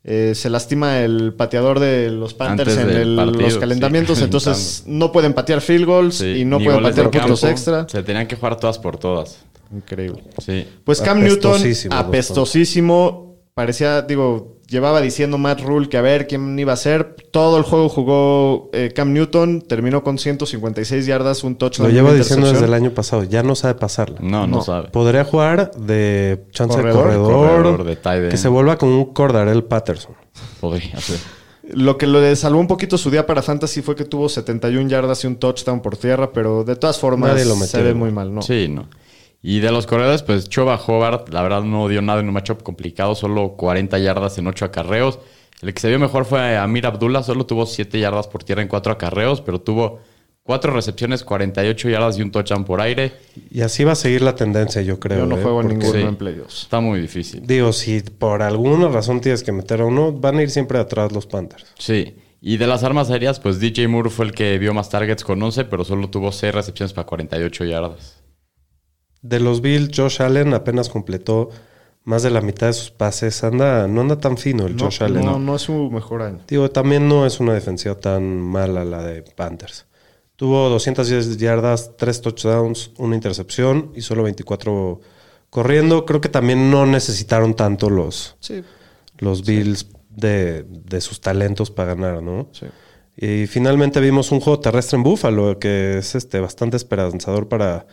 [0.06, 3.60] Eh, se lastima el pateador de los Panthers Antes en del el- partido, los sí,
[3.60, 7.86] calentamientos, entonces no pueden patear field goals Sí, y no pueden patear puntos extra.
[7.90, 9.40] Se tenían que jugar todas por todas.
[9.76, 10.24] Increíble.
[10.38, 10.66] Sí.
[10.86, 13.36] Pues Cam Newton, apestosísimo.
[13.54, 17.16] Parecía, digo, llevaba diciendo Matt Rule que a ver quién iba a ser.
[17.32, 21.94] Todo el juego jugó eh, Cam Newton, terminó con 156 yardas, un touchdown.
[21.94, 23.24] Lo una diciendo desde el año pasado.
[23.24, 24.18] Ya no sabe pasarla.
[24.22, 24.62] No, no, No.
[24.62, 24.90] sabe.
[24.90, 27.24] Podría jugar de chance de Corredor.
[27.26, 27.64] corredor.
[27.64, 30.14] Corredor de tight que se vuelva con un Cordarel Patterson.
[30.60, 31.20] Podría ser.
[31.72, 35.24] Lo que le salvó un poquito su día para Fantasy fue que tuvo 71 yardas
[35.24, 37.84] y un touchdown por tierra, pero de todas formas Nadie lo se metió.
[37.84, 38.42] ve muy mal, ¿no?
[38.42, 38.88] Sí, no.
[39.42, 42.62] Y de los corredores, pues Choba Hobart, la verdad no dio nada en un matchup
[42.62, 45.20] complicado, solo 40 yardas en 8 acarreos.
[45.62, 48.68] El que se vio mejor fue Amir Abdullah, solo tuvo 7 yardas por tierra en
[48.68, 50.00] 4 acarreos, pero tuvo
[50.44, 53.14] 4 recepciones, 48 yardas y un touchdown por aire.
[53.52, 55.20] Y así va a seguir la tendencia, yo creo.
[55.20, 55.42] Yo no ¿eh?
[55.42, 56.02] juego Porque, ninguno sí.
[56.02, 56.64] en playoffs.
[56.64, 57.46] Está muy difícil.
[57.46, 61.12] Digo, si por alguna razón tienes que meter a uno, van a ir siempre atrás
[61.12, 61.66] los Panthers.
[61.78, 62.16] Sí.
[62.42, 65.42] Y de las armas aéreas, pues DJ Moore fue el que vio más targets con
[65.44, 68.19] 11, pero solo tuvo 6 recepciones para 48 yardas.
[69.22, 71.50] De los Bills, Josh Allen apenas completó
[72.06, 73.44] más de la mitad de sus pases.
[73.44, 75.26] Anda, no anda tan fino el No, Josh Allen.
[75.26, 76.40] no, no es su mejor año.
[76.48, 79.86] Digo, también no es una defensiva tan mala la de Panthers.
[80.36, 85.02] Tuvo 210 yardas, 3 touchdowns, una intercepción y solo 24
[85.50, 86.06] corriendo.
[86.06, 88.64] Creo que también no necesitaron tanto los, Sí,
[89.18, 92.48] los Bills de, de sus talentos para ganar, ¿no?
[92.54, 92.68] sí.
[93.22, 97.86] Y finalmente vimos un juego terrestre en Búfalo que es este bastante esperanzador para,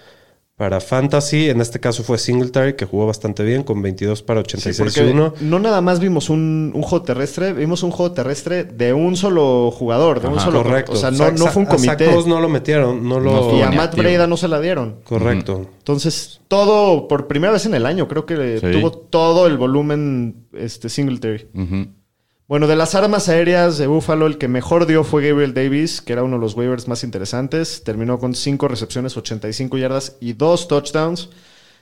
[0.57, 4.45] Para Fantasy, en este caso fue Singletary, que jugó bastante bien, con 22 para Sí,
[4.57, 5.35] 86 porque 1.
[5.43, 9.71] no nada más vimos un, un juego terrestre, vimos un juego terrestre de un solo
[9.71, 10.93] jugador, de un solo Correcto.
[10.93, 12.09] O sea, no, no fue un a comité.
[12.09, 13.55] Moss no lo metieron, no lo...
[13.59, 13.97] Y a Matt.
[13.97, 15.01] Breda no se la dieron.
[15.05, 15.69] Correcto.
[15.77, 18.73] Entonces, todo, por primera vez en el año, creo que Sí.
[18.73, 21.49] tuvo todo el volumen este, Singletary.
[21.53, 21.87] Ujú.
[22.49, 26.13] Bueno, de las armas aéreas de Buffalo, el que mejor dio fue Gabriel Davis, que
[26.13, 27.83] era uno de los waivers más interesantes.
[27.83, 31.29] Terminó con 5 recepciones, 85 yardas y 2 touchdowns.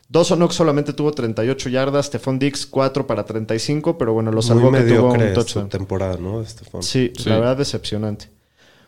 [0.09, 4.71] Dawson Knox solamente tuvo 38 yardas, Stephon Dix 4 para 35, pero bueno, lo salvó
[4.71, 5.69] Muy que tuvo un touchdown.
[5.69, 6.45] temporada, ¿no?
[6.45, 6.83] Stephon?
[6.83, 7.29] Sí, Sí.
[7.29, 8.31] la verdad decepcionante.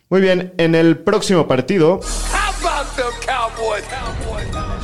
[0.09, 2.01] Muy bien, en el próximo partido,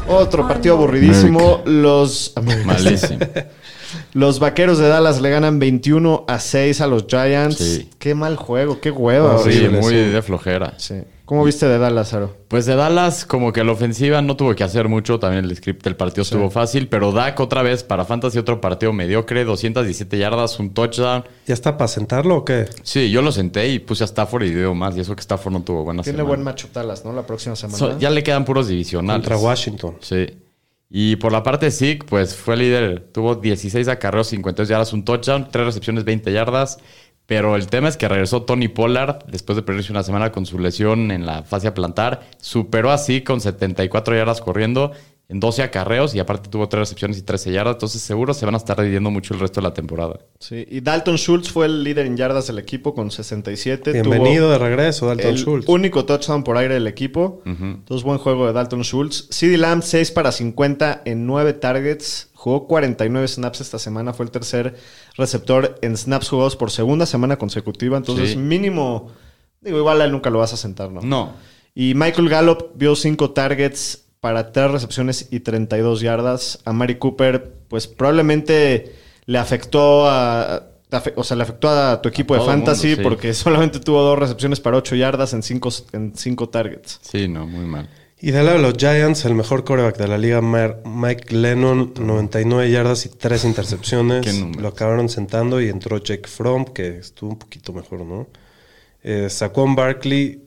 [0.08, 3.18] otro partido aburridísimo, los Malísimo.
[4.12, 7.56] Los vaqueros de Dallas le ganan 21 a 6 a los Giants.
[7.56, 7.88] Sí.
[7.98, 9.38] Qué mal juego, qué hueva.
[9.38, 9.96] Sí, Horrible, muy sí.
[9.96, 10.74] de flojera.
[10.76, 10.96] Sí.
[11.24, 12.36] ¿Cómo viste de Dallas, Aro?
[12.48, 15.18] Pues de Dallas, como que la ofensiva no tuvo que hacer mucho.
[15.18, 16.88] También el script del partido estuvo fácil.
[16.88, 19.44] Pero Dak otra vez para Fantasy, otro partido mediocre.
[19.44, 21.24] 217 yardas, un touchdown.
[21.46, 22.66] ¿Ya está para sentarlo o qué?
[22.82, 24.94] Sí, yo lo senté y puse a Stafford y dio más.
[24.94, 26.28] Y eso que Stafford no tuvo buena Tiene semana.
[26.28, 27.14] buen macho Dallas, ¿no?
[27.14, 27.78] La próxima semana.
[27.78, 29.26] So- ya le quedan puros divisionales.
[29.26, 29.96] Contra Washington.
[30.00, 30.26] Sí.
[30.94, 33.00] Y por la parte de Zeke, pues fue líder.
[33.12, 36.78] Tuvo 16 acarreos, 52 yardas, un touchdown, 3 recepciones, 20 yardas.
[37.24, 40.58] Pero el tema es que regresó Tony Pollard después de perderse una semana con su
[40.58, 42.28] lesión en la fase a plantar.
[42.42, 44.92] Superó así con 74 yardas corriendo
[45.32, 47.76] en 12 acarreos y aparte tuvo 3 recepciones y 13 yardas.
[47.76, 50.18] Entonces seguro se van a estar dividiendo mucho el resto de la temporada.
[50.38, 50.66] Sí.
[50.70, 53.92] Y Dalton Schultz fue el líder en yardas del equipo con 67.
[53.92, 55.68] Bienvenido Tuvo de regreso, Dalton el Schultz.
[55.68, 57.40] único touchdown por aire del equipo.
[57.46, 59.28] Entonces, buen juego de Dalton Schultz.
[59.32, 62.28] CeeDee Lamb, 6 para 50 en 9 targets.
[62.34, 64.12] Jugó 49 snaps esta semana.
[64.12, 64.74] Fue el tercer
[65.16, 67.96] receptor en snaps jugados por segunda semana consecutiva.
[67.96, 68.36] Entonces, Sí.
[68.36, 69.10] mínimo...
[69.62, 71.00] Digo, igual a él nunca lo vas a sentar, ¿no?
[71.02, 71.32] No.
[71.74, 76.60] Y Michael Gallup vio 5 targets para 3 recepciones y 32 yardas.
[76.64, 78.94] A Mari Cooper, pues probablemente
[79.26, 80.68] le afectó a...
[81.16, 83.02] O sea, le afectó a tu equipo de fantasy mundo, sí.
[83.02, 87.00] porque solamente tuvo dos recepciones para 8 yardas en 5 en cinco targets.
[87.02, 87.88] Sí, no, muy mal.
[88.20, 92.70] Y del lado de los Giants, el mejor coreback de la liga, Mike Lennon, 99
[92.70, 94.24] yardas y 3 intercepciones.
[94.24, 94.52] Qué.
[94.60, 98.28] Lo acabaron sentando y entró Jake Fromm, que estuvo un poquito mejor, ¿no?
[99.02, 100.44] Eh, Saquon Barkley,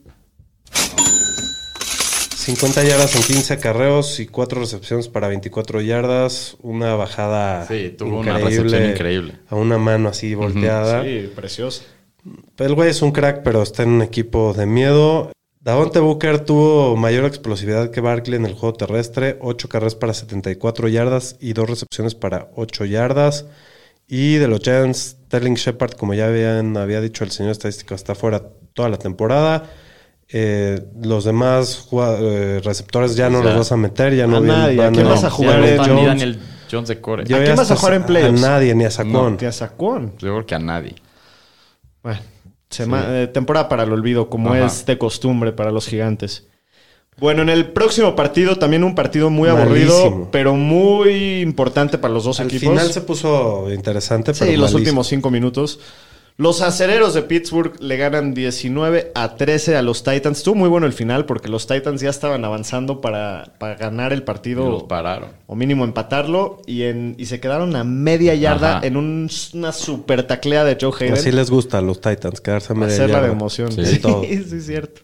[2.46, 6.56] 50 yardas en 15 acarreos y 4 recepciones para 24 yardas.
[6.62, 9.34] Una bajada Sí, tuvo una recepción increíble.
[9.48, 11.02] A una mano así volteada.
[11.02, 11.82] Sí, precioso.
[12.58, 15.32] El güey es un crack, pero está en un equipo de miedo.
[15.58, 19.38] Davonte Booker tuvo mayor explosividad que Barkley en el juego terrestre.
[19.40, 23.46] 8 carreras para 74 yardas y 2 recepciones para 8 yardas.
[24.06, 28.14] Y de los Giants, Sterling Shepard, como ya habían, había dicho el señor estadístico, está
[28.14, 28.40] fuera
[28.72, 29.68] toda la temporada.
[30.28, 34.38] Eh, los demás eh, receptores ya no O sea, los vas a meter, ya no
[34.38, 34.80] a nadie.
[34.80, 36.06] ¿A van quién a- vas a jugar, Ya no está ni Jones?
[36.06, 37.24] Daniel Jones de core.
[37.26, 38.40] Yo ¿A ya quién vas a jugar en a playoffs?
[38.40, 39.36] nadie, ni a Sacón.
[39.36, 40.12] Que a Saquon.
[40.18, 40.96] Yo creo que a nadie.
[42.02, 42.20] Bueno,
[42.70, 44.66] sema- eh, temporada para el olvido, como Ajá.
[44.66, 46.48] es de costumbre para los gigantes.
[47.18, 49.94] Bueno, en el próximo partido, también un partido muy Malísimo.
[49.94, 52.68] aburrido, pero muy importante para los dos Al equipos.
[52.68, 55.78] final se puso interesante, pero Sí, los últimos cinco minutos.
[56.38, 60.36] Los acereros de Pittsburgh le ganan 19 a 13 a los Titans.
[60.38, 64.18] Estuvo muy bueno el final porque los Titans ya estaban avanzando para, para ganar el
[64.18, 65.30] Y partido los pararon.
[65.46, 68.86] o mínimo empatarlo y, en, y se quedaron a media yarda Ajá.
[68.86, 71.14] en un- una super taclea de Joe Hayden.
[71.14, 73.32] Así les gusta a los Titans, quedarse a media Hacerla de yarda.
[73.32, 73.72] emoción.
[73.72, 73.86] Sí.
[73.86, 74.22] Sí, Todo.
[74.28, 75.00] sí, es cierto.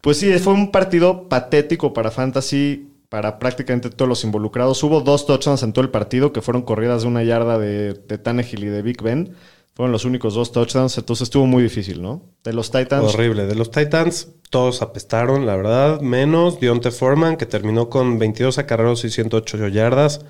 [0.00, 4.80] Pues sí, fue un partido patético para Fantasy, para prácticamente todos los involucrados.
[4.84, 8.18] Hubo dos touchdowns en todo el partido que fueron corridas de una yarda de, de
[8.18, 9.34] Tannehill y de Big Ben.
[9.74, 12.22] Fueron los únicos dos touchdowns, entonces estuvo muy difícil, ¿no?
[12.44, 13.12] De los Titans.
[13.12, 13.46] Horrible.
[13.46, 16.00] De los Titans, todos apestaron, la verdad.
[16.00, 20.24] Menos Dionte Foreman, que terminó con 22 acarreos y 108 yardas.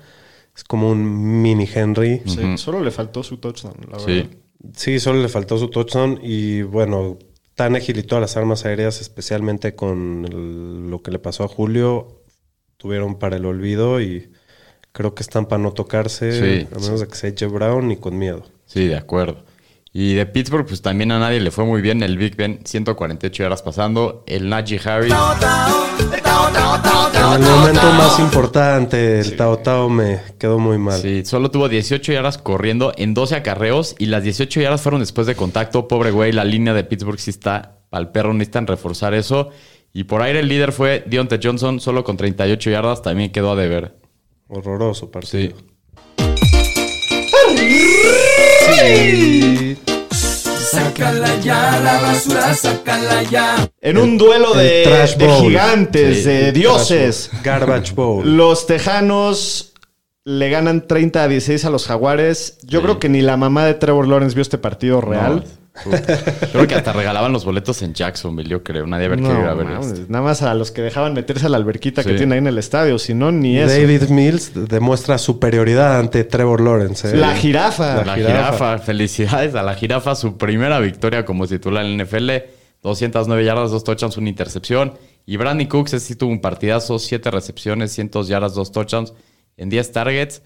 [0.55, 2.21] Es como un mini Henry.
[2.25, 4.05] Sí, Solo le faltó su touchdown, la verdad.
[4.07, 4.29] Sí.
[4.75, 6.19] Sí, solo le faltó su touchdown.
[6.23, 7.19] Y bueno,
[7.53, 12.21] Tannehill y todas las armas aéreas, especialmente con el- lo que le pasó a Julio,
[12.77, 14.31] tuvieron para el olvido y
[14.91, 17.45] creo que están para no tocarse, Sí, a menos de que sea J.
[17.47, 18.43] Brown y con miedo.
[18.65, 19.43] Sí, de acuerdo.
[19.93, 22.03] Y de Pittsburgh, pues también a nadie le fue muy bien.
[22.03, 24.23] El Big Ben, 148 horas pasando.
[24.27, 25.13] El Najee Harris,
[27.25, 30.99] En el momento más importante, el Tao Tao me quedó muy mal.
[30.99, 33.95] sí, solo tuvo 18 yardas corriendo en 12 acarreos.
[33.97, 35.87] Y las 18 yardas fueron después de contacto.
[35.87, 38.33] Pobre güey, la línea de Pittsburgh sí está al perro.
[38.33, 39.49] Necesitan reforzar eso.
[39.93, 43.01] Y por aire el líder fue Deontay Johnson, solo con 38 yardas.
[43.01, 43.95] También quedó a deber.
[44.49, 45.55] Horroroso partido.
[45.57, 45.65] Sí.
[50.57, 53.69] Sácala ya, la basura, sácala ya.
[53.81, 55.41] En un duelo el de, trash de bowl.
[55.41, 57.29] gigantes, Sí, de dioses.
[57.43, 58.35] Garbage Bowl.
[58.37, 59.73] Los Tejanos
[60.23, 62.57] le ganan 30 a 16 a los Jaguares.
[62.63, 62.83] Yo Sí.
[62.83, 65.43] creo que ni la mamá de Trevor Lawrence vio este partido real.
[65.45, 65.64] No.
[66.51, 68.87] Creo que hasta regalaban los boletos en Jacksonville, yo creo.
[68.87, 70.05] Nadie No, querido ir a ver esto.
[70.07, 72.57] nada más a los que dejaban meterse a la alberquita que tiene ahí en el
[72.57, 73.67] estadio, si no, ni eso.
[73.67, 77.09] David Mills demuestra superioridad ante Trevor Lawrence.
[77.09, 77.17] ¿eh?
[77.17, 78.05] La jirafa.
[78.05, 78.33] La jirafa.
[78.33, 78.77] jirafa.
[78.79, 82.29] felicidades a la jirafa, su primera victoria como titular en el NFL.
[82.81, 84.93] 209 yardas, dos touchdowns, una intercepción.
[85.25, 89.13] Y Brandon Cooks sí tuvo un partidazo, 7 recepciones, 100 yardas, dos touchdowns
[89.57, 90.41] en 10 targets.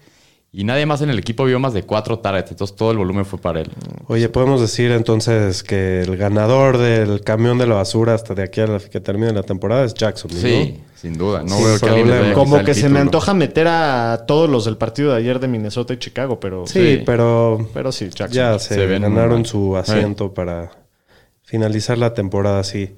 [0.52, 3.24] Y nadie más en el equipo vio más de 4 targets, entonces todo el volumen
[3.24, 3.70] fue para él.
[4.08, 8.60] Oye, podemos decir entonces que el ganador del camión de la basura hasta de aquí
[8.60, 10.28] a la que termine la temporada es Jackson.
[10.32, 11.44] Sí, sin duda.
[11.44, 11.78] No Sin veo
[12.26, 15.46] que Como que se me antoja meter a todos los del partido de ayer de
[15.46, 17.02] Minnesota y Chicago, pero Sí, Sí.
[17.06, 18.32] pero pero sí, Jackson.
[18.32, 20.72] ya se, ganaron su asiento para
[21.44, 22.96] finalizar la temporada así.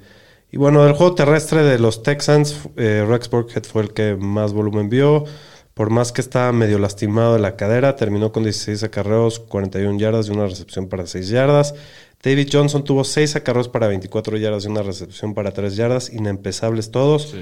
[0.50, 4.54] Y bueno, del juego terrestre de los Texans, eh, Rex Burkhead fue el que más
[4.54, 5.24] volumen vio.
[5.74, 10.28] Por más que estaba medio lastimado de la cadera, terminó con 16 acarreos, 41 yardas
[10.28, 11.74] y una recepción para 6 yardas.
[12.22, 16.90] David Johnson tuvo 6 acarreos para 24 yardas y una recepción para 3 yardas, inempezables
[16.90, 17.34] todos.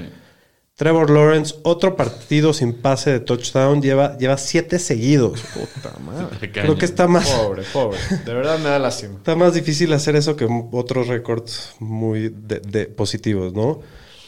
[0.75, 5.43] Trevor Lawrence, otro partido sin pase de touchdown, lleva, lleva 7 seguidos.
[6.51, 7.99] Creo que está más, Pobre, pobre.
[8.25, 9.17] De verdad me da lástima.
[9.17, 13.81] Está más difícil hacer eso que otros récords muy de, de positivos, ¿no?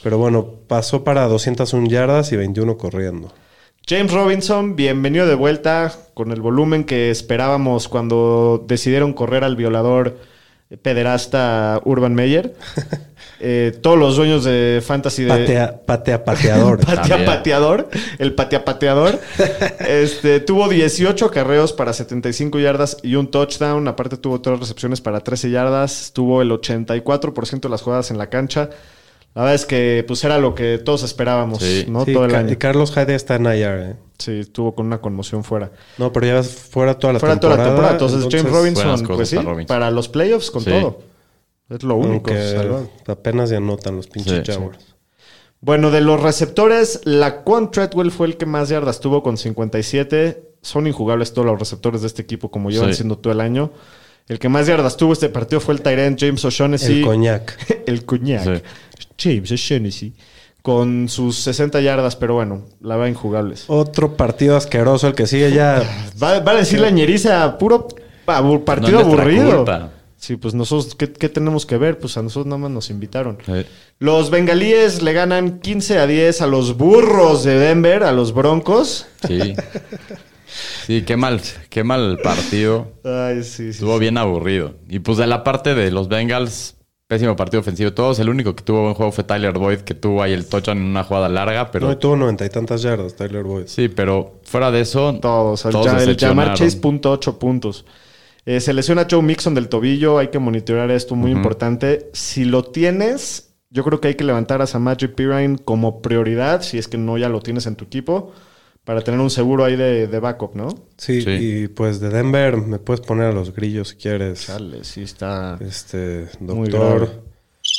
[0.04, 3.34] Pero bueno, pasó para 201 yardas y 21 corriendo.
[3.86, 10.18] James Robinson, bienvenido de vuelta con el volumen que esperábamos cuando decidieron correr al violador
[10.82, 12.56] pederasta Urban Meyer.
[13.46, 15.30] Eh, todos los dueños de Fantasy de...
[15.30, 16.80] Patea, patea, pateador.
[16.86, 19.20] Patea pateador, el patea pateador.
[19.86, 23.86] este, tuvo 18 carreos para 75 yardas y un touchdown.
[23.90, 26.12] Aparte tuvo tres recepciones para 13 yardas.
[26.14, 28.70] Tuvo el 84% de las jugadas en la cancha.
[29.36, 31.86] La verdad es que pues era lo que todos esperábamos, Sí.
[31.88, 32.06] ¿no?
[32.06, 32.52] Sí, Todo el año.
[32.52, 33.96] Y Carlos Hyde está en IR, ¿eh?
[34.20, 35.72] Sí, estuvo con una conmoción fuera.
[35.98, 37.64] No, pero ya fuera toda la fuera toda temporada.
[37.64, 37.94] la temporada.
[37.94, 39.68] Entonces, James Robinson, pues sí, para Robinson.
[39.76, 40.70] para los playoffs con Sí.
[40.70, 41.00] todo.
[41.70, 42.32] Es lo único.
[43.08, 44.94] Apenas ya notan los pinches Sí, Jaguars.
[45.62, 50.44] Bueno, de los receptores, Laquan Treadwell fue el que más yardas tuvo con 57.
[50.62, 52.96] Son injugables todos los receptores de este equipo, como llevan Sí.
[52.96, 53.72] siendo todo el año.
[54.28, 57.00] El que más yardas tuvo este partido fue el Tyrant James O'Shaughnessy.
[57.00, 57.84] El coñac.
[57.88, 58.64] el Coñac.
[59.18, 59.36] Sí.
[59.36, 60.14] James O'Shaughnessy.
[60.62, 63.66] Con sus 60 yardas, pero bueno, la va injugables.
[63.68, 65.84] Otro partido asqueroso, el que sigue ya.
[66.24, 67.88] Va, va a decir la ñeriza, puro
[68.64, 69.58] partido No aburrido.
[69.58, 69.90] culpa.
[70.16, 72.00] Sí, pues nosotros, ¿qué, qué tenemos que ver?
[72.00, 73.38] Pues a nosotros nada más nos invitaron.
[73.46, 73.66] Sí.
[74.00, 79.06] Los bengalíes le ganan 15 a 10 a los burros de Denver, a los broncos.
[79.28, 79.56] Sí.
[80.86, 82.94] Sí, qué mal, qué mal partido.
[83.04, 83.70] Ay, sí, sí.
[83.70, 84.76] Estuvo bien aburrido.
[84.88, 86.76] Y pues de la parte de los Bengals,
[87.14, 87.92] pésimo partido ofensivo.
[87.92, 90.46] de Todos, el único que tuvo buen juego fue Tyler Boyd, que tuvo ahí el
[90.48, 91.88] touchdown en una jugada larga, pero...
[91.88, 93.66] No, y tuvo noventa y tantas yardas, Tyler Boyd.
[93.68, 95.18] Sí, pero fuera de eso...
[95.22, 95.66] Todos.
[95.66, 96.44] El, todos ya- el decepcionaron.
[96.44, 97.86] llamar Chase punto ocho puntos.
[98.46, 100.18] Eh, se lesiona Joe Mixon del tobillo.
[100.18, 102.10] Hay que monitorear esto muy importante.
[102.14, 106.78] Si lo tienes, yo creo que hay que levantar a Samaje Pirine como prioridad, si
[106.78, 108.34] es que no ya lo tienes en tu equipo,
[108.84, 110.68] para tener un seguro ahí de, de backup, ¿no?
[110.98, 111.30] Sí, Sí.
[111.32, 114.48] y pues de Denver me puedes poner a los grillos si quieres.
[114.48, 115.58] Dale, sí está.
[115.62, 117.24] Este, doctor.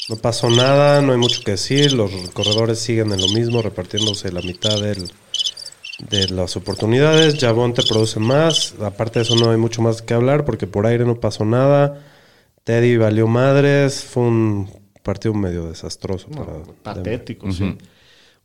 [0.08, 1.92] No pasó nada, no hay mucho que decir.
[1.92, 5.10] Los corredores siguen en lo mismo, repartiéndose la mitad del,
[6.08, 7.38] de las oportunidades.
[7.38, 8.74] Javonte produce más.
[8.80, 12.02] Aparte de eso, no hay mucho más que hablar porque por aire no pasó nada.
[12.64, 14.04] Teddy valió madres.
[14.04, 14.70] Fue un
[15.02, 16.28] partido medio desastroso.
[16.28, 16.74] para Denver.
[16.82, 17.76] Patético, sí.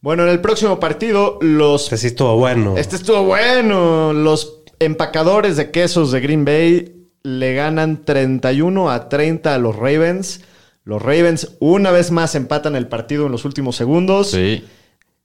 [0.01, 2.77] Bueno, en el próximo partido, los Este sí estuvo bueno.
[2.77, 4.13] Este estuvo bueno.
[4.13, 10.41] Los empacadores de quesos de Green Bay le ganan 31 a 30 a los Ravens.
[10.85, 14.31] Los Ravens una vez más empatan el partido en los últimos segundos.
[14.31, 14.63] Sí.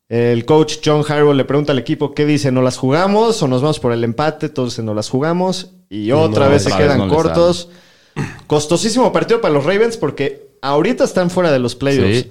[0.08, 3.62] El coach John Harbaugh le pregunta al equipo qué dice, ¿no las jugamos o nos
[3.62, 4.46] vamos por el empate?
[4.46, 7.70] Entonces no las jugamos y otra No, vez se vez quedan no cortos.
[8.46, 12.22] Costosísimo partido para los Ravens porque ahorita están fuera de los playoffs.
[12.22, 12.30] Sí.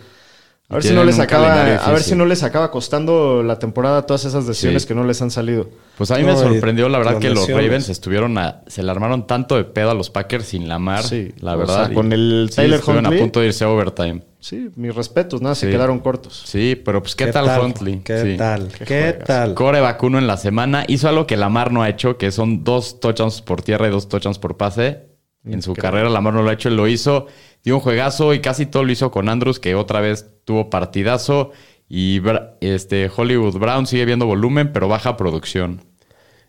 [0.73, 4.05] A ver, si no les acaba, a ver si no les acaba costando la temporada
[4.05, 4.87] todas esas decisiones Sí.
[4.87, 5.69] que no les han salido.
[5.97, 7.47] Pues a mí No, me sorprendió, la verdad, que los.
[7.47, 11.03] Ravens estuvieron a, se le armaron tanto de pedo a los Packers sin la mar.
[11.03, 11.85] Sí, la o verdad.
[11.87, 13.19] sea, con el sí, estuvieron Huntley.
[13.19, 14.21] a punto de irse a overtime.
[14.39, 15.71] Sí, mis respetos, nada, se Sí.
[15.71, 16.43] quedaron cortos.
[16.45, 17.99] Sí, pero pues, ¿qué, tal, Huntley?
[18.03, 18.37] ¿Qué Sí.
[18.37, 18.67] tal?
[18.67, 19.23] Qué ¿Qué, juegas.
[19.27, 19.53] tal?
[19.53, 20.83] Core vacuno en la semana.
[20.87, 24.09] Hizo algo que Lamar no ha hecho, que son dos touchdowns por tierra y dos
[24.09, 25.12] touchdowns por pase.
[25.45, 27.27] En su carrera Lamar no lo ha hecho, él lo hizo.
[27.63, 31.51] Dio un juegazo y casi todo lo hizo con Andrews, que otra vez tuvo partidazo.
[31.89, 32.21] Y
[32.61, 35.81] este Hollywood Brown sigue viendo volumen, pero baja producción.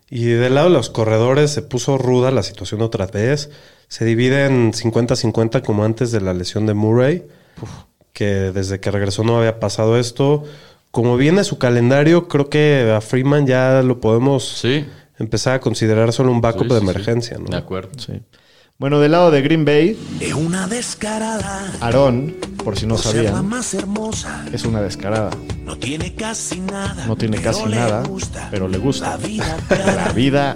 [0.09, 3.49] Y del lado de los corredores se puso ruda la situación otra vez.
[3.87, 7.23] Se divide en 50-50 como antes de la lesión de Murray,
[8.13, 10.43] que desde que regresó no había pasado esto.
[10.91, 14.85] Como viene su calendario, creo que a Freeman ya lo podemos Sí.
[15.19, 17.45] empezar a considerar solo un backup Sí, de sí, emergencia, ¿no?
[17.49, 17.89] De acuerdo.
[17.99, 18.13] Sí.
[18.77, 21.71] Bueno, del lado de Green Bay, Es una descarada.
[21.79, 24.43] Aaron, por si no la sabían, más hermosa.
[24.51, 25.29] es una descarada.
[25.63, 27.05] No tiene casi nada.
[27.05, 29.11] No tiene pero casi le nada, gusta pero le gusta.
[29.11, 30.11] La vida La cara.
[30.11, 30.55] vida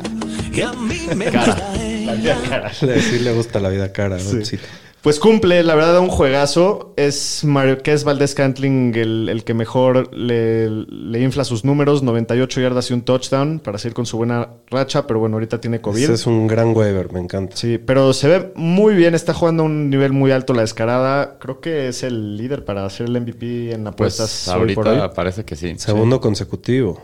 [0.51, 1.45] Y a mí me cara.
[1.45, 2.05] gusta ella.
[2.07, 2.73] La vida cara.
[2.73, 4.45] Sí le gusta la vida cara, ¿no?
[4.45, 4.59] Sí.
[5.01, 6.93] Pues cumple, la verdad, un juegazo.
[6.97, 12.91] Es Marqués Valdés Cantling el, el que mejor le, le infla sus números: 98 yardas
[12.91, 15.07] y un touchdown para seguir con su buena racha.
[15.07, 16.03] Pero bueno, ahorita tiene COVID.
[16.03, 17.55] Ese es un gran waiver, me encanta.
[17.55, 19.15] Sí, pero se ve muy bien.
[19.15, 21.39] Está jugando a un nivel muy alto la descarada.
[21.39, 24.97] Creo que es el líder para hacer el MVP en apuestas Pues hoy por hoy.
[24.97, 25.75] ahorita parece que sí.
[25.77, 27.01] Segundo consecutivo.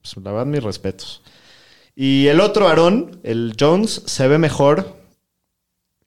[0.00, 1.22] Pues, la verdad, mis respetos.
[1.96, 5.01] Y el otro Aarón, el Jones, se ve mejor.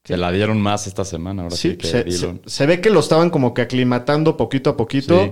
[0.06, 3.00] Se la dieron más esta semana, ahora sí, Sí, que se- se ve que lo
[3.00, 5.20] estaban como que aclimatando poquito a poquito.
[5.24, 5.32] Sí.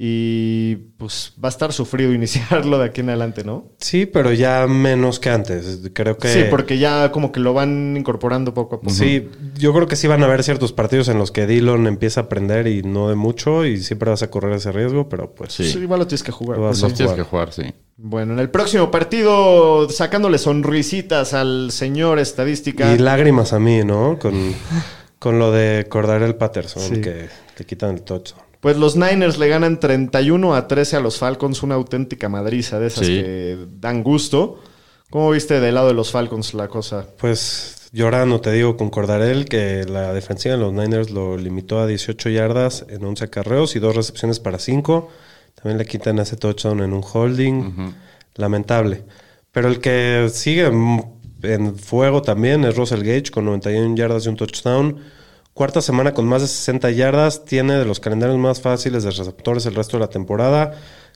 [0.00, 3.72] Y pues va a estar sufrido iniciarlo de aquí en adelante, ¿no?
[3.80, 5.80] Sí, pero ya menos que antes.
[5.92, 6.28] Creo que.
[6.28, 8.92] Sí, porque ya como que lo van incorporando poco a poco.
[8.94, 12.20] Sí, yo creo que sí van a haber ciertos partidos en los que Dillon empieza
[12.20, 15.52] a aprender y no de mucho y siempre vas a correr ese riesgo, pero pues
[15.52, 15.68] Sí.
[15.68, 16.58] Sí, igual lo tienes que jugar.
[16.58, 16.94] Lo vas pues, a sí.
[16.94, 17.26] Tienes jugar.
[17.26, 17.74] que jugar, sí.
[17.96, 22.94] Bueno, en el próximo partido, sacándole sonrisitas al señor estadística.
[22.94, 24.16] y lágrimas a mí, ¿no?
[24.20, 24.54] Con,
[25.18, 27.00] con lo de Cordarel Patterson, Sí.
[27.00, 27.26] que
[27.58, 28.46] le quitan el touchdown.
[28.60, 32.88] Pues los Niners le ganan 31 a 13 a los Falcons, una auténtica madriza de
[32.88, 33.14] esas Sí.
[33.22, 34.60] que dan gusto.
[35.10, 37.06] ¿Cómo viste del lado de los Falcons la cosa?
[37.18, 41.86] Pues llorando, te digo, con Cordarel, que la defensiva de los Niners lo limitó a
[41.86, 45.08] 18 yardas en 11 acarreos y dos recepciones para 5.
[45.54, 47.94] También le quitan ese touchdown en un holding.
[48.34, 49.04] Lamentable.
[49.52, 50.66] Pero el que sigue
[51.42, 54.98] en fuego también es Russell Gage con 91 yardas y un touchdown.
[55.58, 57.44] Cuarta semana con más de 60 yardas.
[57.44, 60.74] Tiene de los calendarios más fáciles de receptores el resto de la temporada.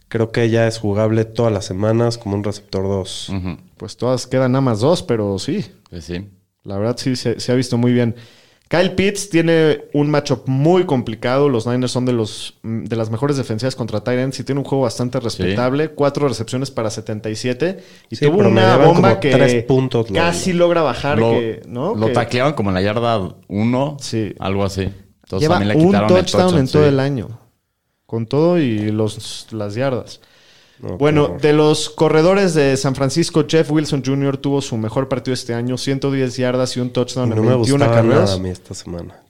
[0.09, 3.29] Creo que ya es jugable todas las semanas como un receptor 2.
[3.29, 3.57] Ujú.
[3.77, 6.29] Pues todas quedan nada más dos, pero sí, Pues sí.
[6.65, 8.17] la verdad sí se, se ha visto muy bien.
[8.73, 11.51] Kyle Pitts tiene un matchup muy complicado.
[11.51, 14.65] Los Niners son de, los, mm, de las mejores defensivas contra Tyrants y tiene un
[14.65, 15.91] juego bastante respetable.
[15.91, 17.85] Cuatro recepciones para 77.
[18.09, 21.19] Y Sí, tuvo una bomba que tres puntos, lo- casi logra bajar.
[21.19, 21.95] Lo, que, ¿no?
[21.95, 24.33] lo Que tacleaban como en la yarda 1, Sí.
[24.39, 24.85] algo así.
[24.85, 26.89] Entonces lleva también le un quitaron touchdown, el en todo sí.
[26.89, 27.29] el año.
[28.07, 30.23] Con todo y los, las yardas.
[30.83, 34.37] No, Bueno, de los corredores de San Francisco, Jeff Wilson Jr.
[34.37, 37.85] tuvo su mejor partido este año, 110 yardas y un touchdown no en me 21
[37.85, 38.25] gustaba acarreos.
[38.25, 39.23] nada a mí esta semana.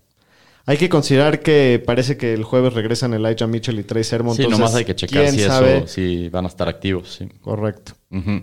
[0.65, 4.35] Hay que considerar que parece que el jueves regresan Elijah Mitchell y Trey Sermon.
[4.35, 5.79] Sí, entonces, nomás hay que checar ¿quién si sabe?
[5.79, 7.29] eso, si van a estar activos, sí.
[7.41, 7.93] Correcto.
[8.11, 8.43] Ujú.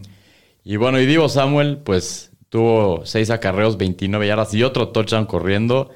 [0.65, 5.89] Y bueno, y Divo Samuel, pues tuvo seis acarreos, 29 yardas y otro touchdown corriendo.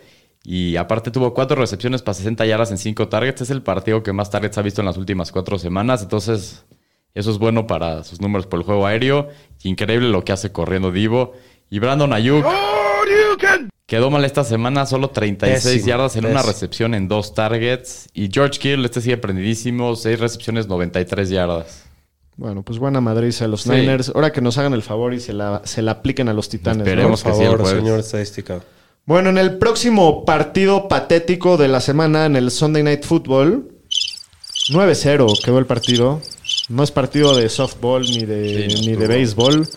[0.45, 3.41] Y aparte tuvo cuatro recepciones para 60 yardas en cinco targets.
[3.41, 6.01] Es el partido que más targets ha visto en las últimas cuatro semanas.
[6.03, 6.64] Entonces,
[7.16, 9.30] eso es bueno para sus números por el juego aéreo.
[9.64, 11.34] Increíble lo que hace corriendo Divo.
[11.70, 12.45] Y Brandon Ayuk
[13.86, 18.07] quedó mal esta semana, solo 36 Pésimo, yardas en una recepción en dos targets.
[18.14, 21.84] Y George Kittle, este sigue prendidísimo, seis recepciones, 93 yardas.
[22.36, 23.70] Bueno, pues buena madriza de los Sí.
[23.70, 24.11] Niners.
[24.16, 26.80] Ahora que nos hagan el favor y se la, se la apliquen a los titanes.
[26.80, 26.84] ¿no?
[26.84, 27.22] Esperemos.
[27.22, 27.84] Por que sí, el favor, jueves.
[27.84, 28.61] señor estadística.
[29.05, 33.70] Bueno, en el próximo partido patético de la semana en el Sunday Night Football,
[34.72, 36.22] 9-0 quedó el partido.
[36.74, 39.67] No es partido de softball ni de, Sí, no ni de béisbol.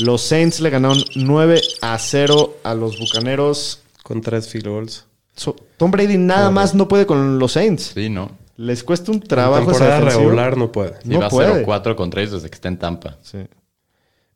[0.00, 3.80] Los Saints le ganaron 9 a 0 a los Bucaneros.
[4.02, 5.06] Con tres field goals.
[5.34, 7.92] So- Tom Brady nada más no puede con los Saints.
[7.94, 8.30] Sí, ¿no?
[8.58, 10.92] Les cuesta un En trabajo esa temporada regular no puede.
[11.04, 11.64] No Iba puede.
[11.64, 13.16] 0-4 contra ellos desde que está en Tampa.
[13.22, 13.38] Sí.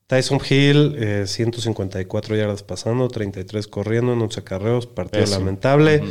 [0.06, 6.02] Tyson Hill, eh, 154 yardas pasando, 33 corriendo en 11 carreos, partido lamentable.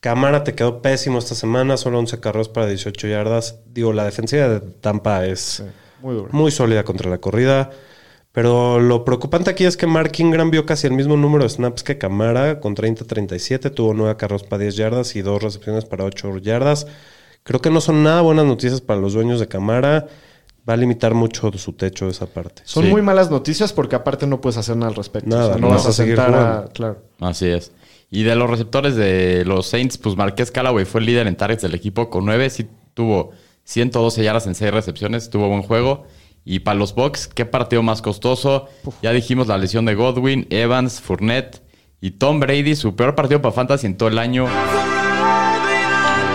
[0.00, 3.60] Camara te quedó pésimo esta semana, solo 11 carreos para 18 yardas.
[3.66, 5.62] Digo, la defensiva de Tampa es
[6.02, 7.70] Muy sólida contra la corrida.
[8.32, 11.82] Pero lo preocupante aquí es que Mark Ingram vio casi el mismo número de snaps
[11.82, 16.38] que Camara, con 30-37, tuvo 9 carros para 10 yardas y dos recepciones para 8
[16.38, 16.86] yardas.
[17.42, 20.06] Creo que no son nada buenas noticias para los dueños de Camara.
[20.68, 22.62] Va a limitar mucho su techo esa parte.
[22.64, 22.90] Son Sí.
[22.90, 25.28] muy malas noticias porque aparte no puedes hacer nada al respecto.
[25.28, 26.68] Nada, O sea, no, no vas a a seguir sentar a...
[26.72, 26.98] Claro.
[27.18, 27.72] Así es.
[28.10, 31.62] Y de los receptores de los Saints, pues Marqués Callaway fue el líder en targets
[31.62, 32.50] del equipo con 9.
[32.50, 33.30] Sí tuvo
[33.64, 36.06] 112 yardas en 6 recepciones, tuvo buen juego.
[36.44, 38.68] Y para los Bucks, ¿qué partido más costoso?
[39.02, 41.62] Ya dijimos la lesión de Godwin, Evans, Fournette
[42.00, 44.46] y Tom Brady, su peor partido para Fantasy en todo el año.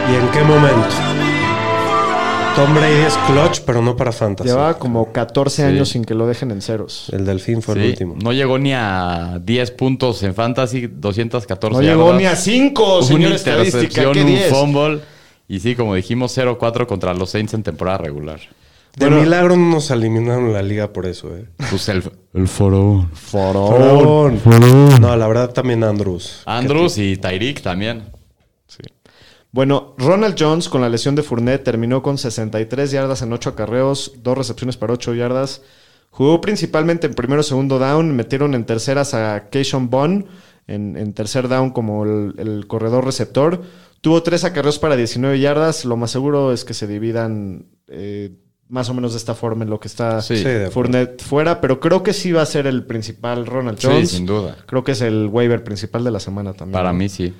[0.09, 1.34] ¿Y en qué momento?
[2.55, 4.49] Tom Brady es clutch, pero no para fantasy.
[4.49, 7.09] Llevaba como 14 años sin que lo dejen en ceros.
[7.11, 8.15] El delfín fue el Sí, último.
[8.23, 13.01] No llegó ni a 10 puntos en fantasy, 214 No llegó yardas, ni a 5,
[13.03, 13.77] señor Una estadística.
[13.83, 14.49] intercepción, ¿Qué un 10?
[14.49, 14.99] fumble.
[15.49, 18.39] Y sí, como dijimos, 0-4 contra los Saints en temporada regular.
[18.95, 21.45] De milagro no nos eliminaron la liga por eso, eh.
[21.69, 22.03] Pues el,
[22.33, 23.11] el faraón.
[23.13, 24.41] Faraón.
[25.01, 26.41] No, la verdad también Andrews.
[26.45, 28.03] Andrews y Tyreek también.
[29.55, 34.11] Bueno, Ronald Jones con la lesión de Fournette terminó con 63 yardas en 8 acarreos,
[34.21, 35.61] 2 recepciones para 8 yardas.
[36.09, 40.25] Jugó principalmente en primero segundo down, metieron en terceras a Keishon Bond
[40.67, 43.61] en, en tercer down como el, el corredor receptor.
[44.01, 48.31] Tuvo 3 acarreos para 19 yardas, lo más seguro es que se dividan eh,
[48.67, 50.35] más o menos de esta forma en lo que está Sí.
[50.35, 50.49] Sí.
[50.69, 54.09] Fournette fuera, pero creo que sí va a ser el principal Ronald Sí, Jones.
[54.09, 54.57] sin duda.
[54.65, 56.73] Creo que es el waiver principal de la semana también.
[56.73, 57.33] Para mí sí.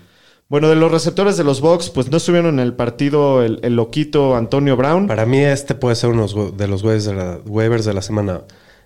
[0.48, 3.76] Bueno, de los receptores de los Bucks, pues no estuvieron en el partido el, el
[3.76, 5.08] loquito Antonio Brown.
[5.08, 8.42] Para mí este puede ser uno de los waivers de, la, waivers de la semana.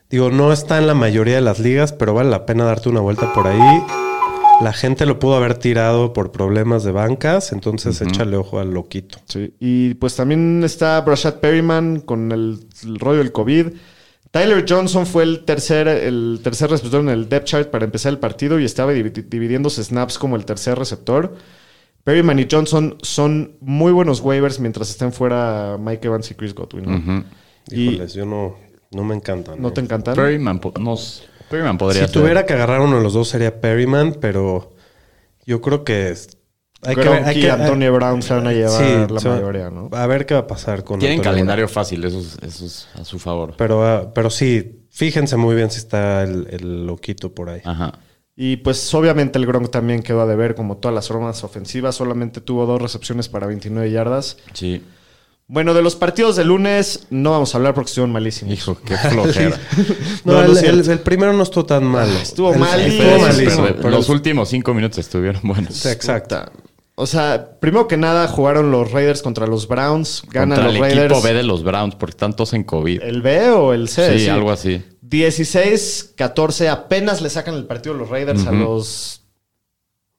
[0.10, 3.02] Digo, no está en la mayoría de las ligas, pero vale la pena darte una
[3.02, 3.84] vuelta por ahí.
[4.62, 9.20] La gente lo pudo haber tirado por problemas de bancas, entonces échale ojo al loquito.
[9.26, 9.54] Sí.
[9.60, 13.68] Y pues también está Brashad Perryman con el, el rollo del COVID.
[14.32, 18.20] Tyler Johnson fue el tercer, el tercer receptor en el depth chart para empezar el
[18.20, 21.36] partido y estaba divi- dividiéndose snaps como el tercer receptor.
[22.04, 26.86] Perryman y Johnson son muy buenos waivers mientras estén fuera Mike Evans y Chris Godwin.
[27.06, 27.26] ¿no?
[27.72, 28.56] Y- Híjoles, yo no,
[28.92, 29.62] no me encantan.
[29.62, 30.16] ¿No te encantan?
[30.16, 32.22] Perryman, nos- Perryman podría Si ser.
[32.22, 34.74] tuviera que agarrar uno de los dos sería Perryman, pero
[35.46, 36.10] yo creo que
[36.84, 39.90] hay que, Gronk hay que Antonio Brown se van a llevar Sí, la mayoría, ¿no?
[39.92, 42.88] A ver qué va a pasar con Tienen Antonio calendario fácil, eso es, eso es
[42.96, 43.54] a su favor.
[43.58, 47.62] Pero, ah, pero sí, fíjense muy bien si está el, el loquito por ahí.
[47.66, 47.94] Ajá.
[48.42, 51.96] Y pues obviamente el Gronk también quedó a deber como todas las formas ofensivas.
[51.96, 54.38] Solamente tuvo dos recepciones para 29 yardas.
[54.54, 54.82] Sí.
[55.48, 58.54] Bueno, de los partidos de lunes no vamos a hablar porque estuvieron malísimos.
[58.54, 59.60] Hijo, qué flojera.
[60.24, 62.14] No, No, no el, primero no estuvo tan malo.
[62.14, 63.64] Estuvo El- mal y- Estuvo malísimo.
[63.64, 65.86] Pero pero- los últimos cinco minutos estuvieron buenos.
[65.86, 66.50] Exacto.
[67.02, 70.22] O sea, primero que nada jugaron los Raiders contra los Browns.
[70.30, 71.06] Ganan Contra los el Raiders.
[71.06, 73.02] equipo B de los Browns, porque están todos en COVID.
[73.02, 74.20] ¿El B o el C?
[74.20, 74.84] sí, algo así.
[75.08, 76.68] 16-14.
[76.68, 79.22] Apenas le sacan el partido los Raiders a los...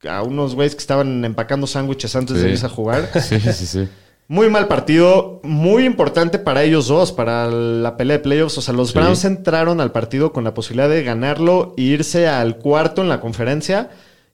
[0.08, 3.10] A unos güeyes que estaban empacando sándwiches antes de irse a jugar.
[3.20, 3.88] Sí, sí, sí.
[4.28, 8.56] Muy mal partido, muy importante para ellos dos, para la pelea de playoffs.
[8.56, 8.94] O sea, los Sí.
[8.98, 13.20] Browns entraron al partido con la posibilidad de ganarlo e irse al cuarto en la
[13.20, 13.90] conferencia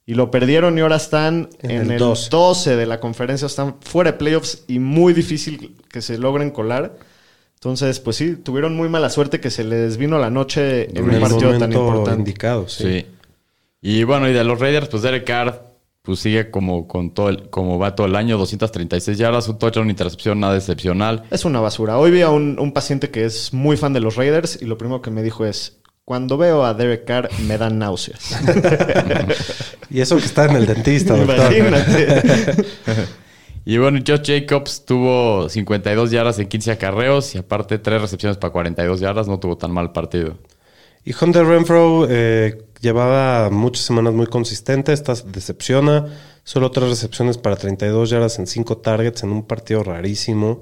[0.07, 2.31] y lo perdieron y ahora están En en, el el 12.
[2.31, 6.97] 12 de la conferencia, están fuera de playoffs y muy difícil que se logren colar.
[7.55, 11.05] Entonces, pues sí, tuvieron muy mala suerte que se les vino la noche en en
[11.05, 12.19] un el partido tan momento importante.
[12.21, 12.85] indicado, sí.
[12.85, 13.07] Sí.
[13.83, 15.67] Y bueno, y de los Raiders, pues Derek Carr
[16.03, 19.87] pues sigue como con todo el, como va todo el año, 236 yardas, un touchdown,
[19.87, 21.25] una intercepción, nada excepcional.
[21.33, 21.99] Es una basura.
[21.99, 24.79] Hoy vi a un, un paciente que es muy fan de los Raiders y lo
[24.79, 28.39] primero que me dijo es, cuando veo a Derek Carr me dan náuseas.
[29.91, 31.53] Y eso que está en el dentista, doctor.
[31.53, 32.65] Imagínate.
[33.69, 38.53] Y bueno, Josh Jacobs tuvo 52 yardas en 15 acarreos y aparte 3 recepciones para
[38.53, 40.39] 42 yardas, no tuvo tan mal partido.
[41.05, 44.93] Y Hunter Renfro eh, llevaba muchas semanas muy consistente.
[44.93, 46.07] Esta decepciona.
[46.45, 50.61] Solo tres recepciones para 32 yardas en 5 targets en un partido rarísimo.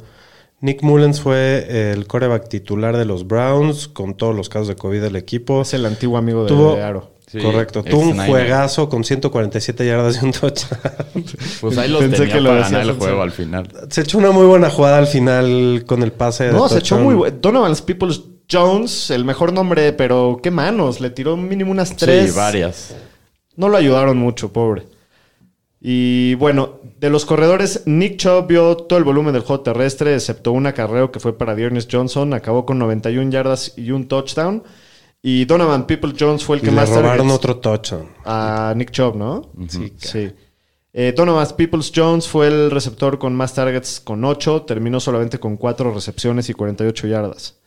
[0.65, 5.03] Nick Mullens fue el coreback titular de los Browns con todos los casos de COVID
[5.03, 5.61] del equipo.
[5.61, 7.11] es el antiguo amigo de, Tuvo- de Aro.
[7.27, 7.83] Sí, Correcto.
[7.83, 10.81] Tuvo un juegazo con 147 yardas y un touchdown.
[11.61, 13.69] Pues ahí los Pensé tenía que lo para ganar el juego al final.
[13.91, 16.45] Se echó una muy buena jugada al final con el pase.
[16.45, 17.37] de No, se echó muy bueno.
[17.41, 21.01] Donovan Peoples Jones, el mejor nombre, pero qué manos.
[21.03, 22.31] Le tiró mínimo unas tres.
[22.31, 22.95] Sí, varias.
[23.57, 24.87] No lo ayudaron mucho, pobre.
[25.87, 30.51] Y bueno, de los corredores, Nick Chubb vio todo el volumen del juego terrestre, excepto
[30.53, 32.33] un acarreo que fue para Dearness Johnson.
[32.33, 34.63] Acabó con 91 yardas y un touchdown.
[35.21, 38.09] Y Donovan People Jones fue el Y que le más robaron targets- otro touchdown.
[38.25, 39.51] a Nick Chubb, ¿no?
[39.69, 40.33] Sí, Sí.
[40.95, 44.63] Eh, Donovan Peoples Jones fue el receptor con más targets con 8.
[44.63, 47.59] Terminó solamente con 4 recepciones y 48 yardas.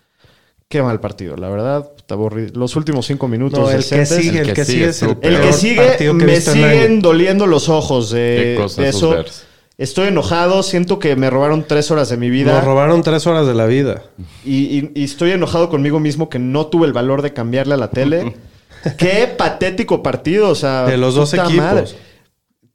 [0.69, 1.89] Qué mal partido, la verdad.
[1.95, 2.51] Está aburrido.
[2.59, 3.59] Los últimos 5 minutos.
[3.59, 5.53] No, el que sigue, el, El que sigue sigue es el, estuvo El que peor
[5.53, 9.23] sigue partido que he me siguen doliendo los ojos de, eso.
[9.77, 13.45] Estoy enojado, siento que me robaron tres horas de mi vida Nos robaron tres horas
[13.45, 14.01] de la vida.
[14.43, 17.77] y, y- y estoy enojado conmigo mismo que no tuve el valor de cambiarle a
[17.77, 18.35] la tele.
[18.97, 21.55] Qué patético partido, o sea, De los dos equipos.
[21.55, 21.85] madre.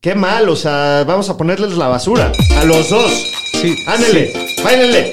[0.00, 3.12] Qué mal, o sea, vamos a ponerles la basura a los dos.
[3.60, 3.76] Sí.
[3.86, 4.32] Ándele,
[4.64, 5.12] báilenle.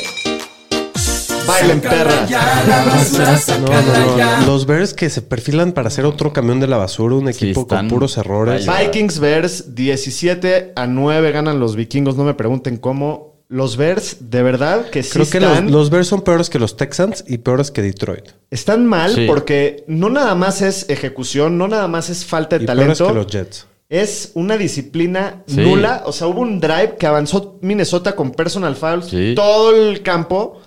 [1.49, 2.29] Bailen, perras.
[2.29, 4.45] Ya la basura, No, no, no.
[4.45, 7.87] Los Bears que se perfilan para ser otro camión de la basura, un equipo con
[7.87, 8.65] puros errores.
[8.67, 13.29] Vikings Bears 17 a 9 ganan los vikingos, no me pregunten cómo.
[13.51, 16.59] los Bears, de verdad que sí Creo que están, los, los Bears son peores que
[16.59, 18.25] los Texans y peores que Detroit.
[18.51, 19.25] están mal Sí.
[19.25, 23.07] porque no nada más es ejecución, no nada más es falta de Y peores talento.
[23.07, 23.65] que los Jets.
[23.89, 25.61] Es una disciplina Sí.
[25.61, 26.03] nula.
[26.05, 29.33] O sea, hubo un drive que avanzó Minnesota con personal fouls Sí.
[29.35, 30.61] todo el campo.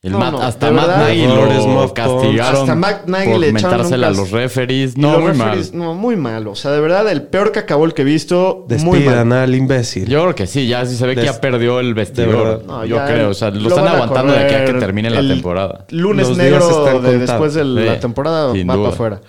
[0.00, 0.96] El No, Matt- no, hasta Matt.
[0.96, 4.96] Nagy lo castigaron Hasta Matt Nagy por le mentársela a los referees.
[4.96, 5.78] Y No, los muy referees, mal.
[5.82, 6.46] No, muy mal.
[6.46, 8.64] O sea, de verdad, el peor cacabol que he visto.
[8.84, 10.06] muy Despidan al imbécil.
[10.08, 12.62] Yo creo que sí, ya sí se ve que ya perdió el vestidor.
[12.64, 15.18] No, Yo creo, o sea, lo, lo están aguantando de aquí a que termine la
[15.18, 15.84] El temporada.
[15.90, 19.20] Lunes Los negro de después de la Sí, temporada va para afuera.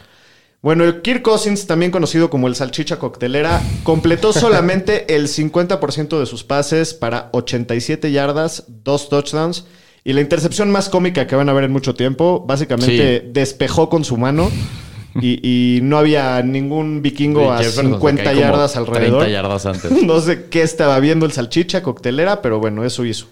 [0.62, 6.26] Bueno, el Kirk Cousins, también conocido como el salchicha coctelera, completó solamente el 50% de
[6.28, 9.66] sus pases para 87 yardas, dos touchdowns.
[10.04, 13.30] Y la intercepción más cómica que van a ver en mucho tiempo, básicamente Sí.
[13.34, 14.50] despejó con su mano
[15.22, 19.24] y, y no había ningún vikingo a Jefferson se 50 cae como yardas alrededor.
[19.24, 19.92] 30 yardas antes.
[20.04, 23.28] No sé qué estaba viendo el salchicha coctelera, pero bueno, eso hizo.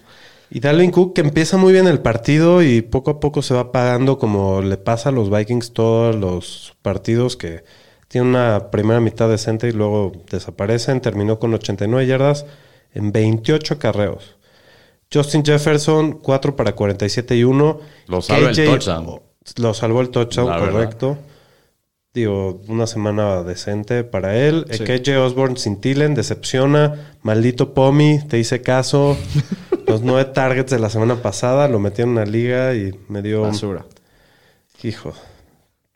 [0.50, 3.60] Y Dalvin Cook que empieza muy bien el partido y poco a poco se va
[3.60, 7.64] apagando como le pasa a los Vikings todos los partidos que
[8.08, 11.02] tiene una primera mitad decente y luego desaparecen.
[11.02, 12.46] Terminó con 89 yardas
[12.94, 14.36] en 28 carreos.
[15.12, 17.80] Justin Jefferson, 4 para 47 y 1.
[18.08, 19.20] Lo salva el touchdown.
[19.56, 20.72] Lo salvó el touchdown, La verdad.
[20.72, 21.18] correcto.
[22.14, 24.66] Digo, una semana decente para él.
[24.70, 24.84] Sí.
[24.84, 27.14] KJ Osborne sin Tillen, decepciona.
[27.22, 29.16] Maldito Pomi, te hice caso.
[29.86, 33.42] Los nueve targets de la semana pasada lo metí en una liga y me dio.
[33.42, 33.86] Basura.
[34.82, 35.12] Hijo.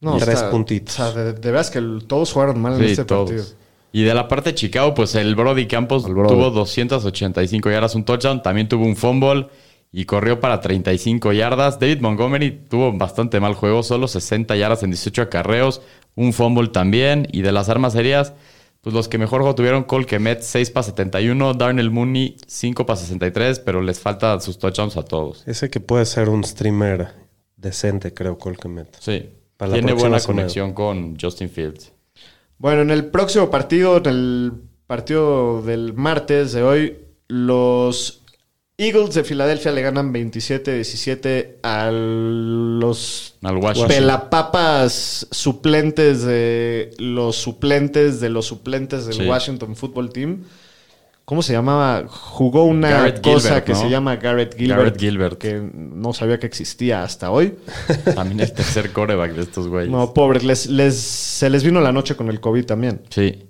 [0.01, 0.99] No, Tres está- puntitos.
[0.99, 3.31] O sea, de, de veras que todos jugaron mal en este todos.
[3.31, 3.62] partido.
[3.93, 6.29] Y de la parte de Chicago, pues el Brody Campos El Brody.
[6.35, 8.43] tuvo 285 yardas, un touchdown.
[8.43, 9.49] También tuvo un fumble
[9.93, 11.79] y corrió para 35 yardas.
[11.79, 15.83] David Montgomery tuvo bastante mal juego, solo 60 yardas en 18 acarreos,
[16.15, 17.29] un fumble también.
[17.33, 18.33] Y de las armas aéreas,
[18.81, 22.97] pues los que mejor juego tuvieron Cole Kemet, 6 para 71, Darnell Mooney, 5 para
[22.97, 25.47] 63, pero les falta sus touchdowns a todos.
[25.47, 27.09] Ese que puede ser un streamer
[27.59, 28.97] decente, creo, Colquemet.
[28.99, 29.29] Sí.
[29.59, 30.41] Para la Tiene buena semana.
[30.41, 31.93] conexión con Justin Fields.
[32.63, 34.53] Bueno, en el próximo partido, en el
[34.87, 36.97] partido del martes de hoy,
[37.27, 38.23] los
[38.79, 43.59] Eagles de Filadelfia le ganan 27-17 a los Al
[43.89, 49.27] pelapapas suplentes de los suplentes de los suplentes del Sí.
[49.27, 50.45] Washington Football Team.
[51.25, 52.05] ¿Cómo se llamaba?
[52.09, 53.79] Jugó una Garrett cosa Gilbert, que ¿no?
[53.79, 55.39] se llama Garrett Gilbert, Garrett Gilbert.
[55.39, 57.55] que no sabía que existía hasta hoy.
[58.15, 59.91] También el tercer coreback de estos güeyes.
[59.91, 63.03] No, pobres, les, les, se les vino la noche con el COVID también.
[63.09, 63.45] Sí.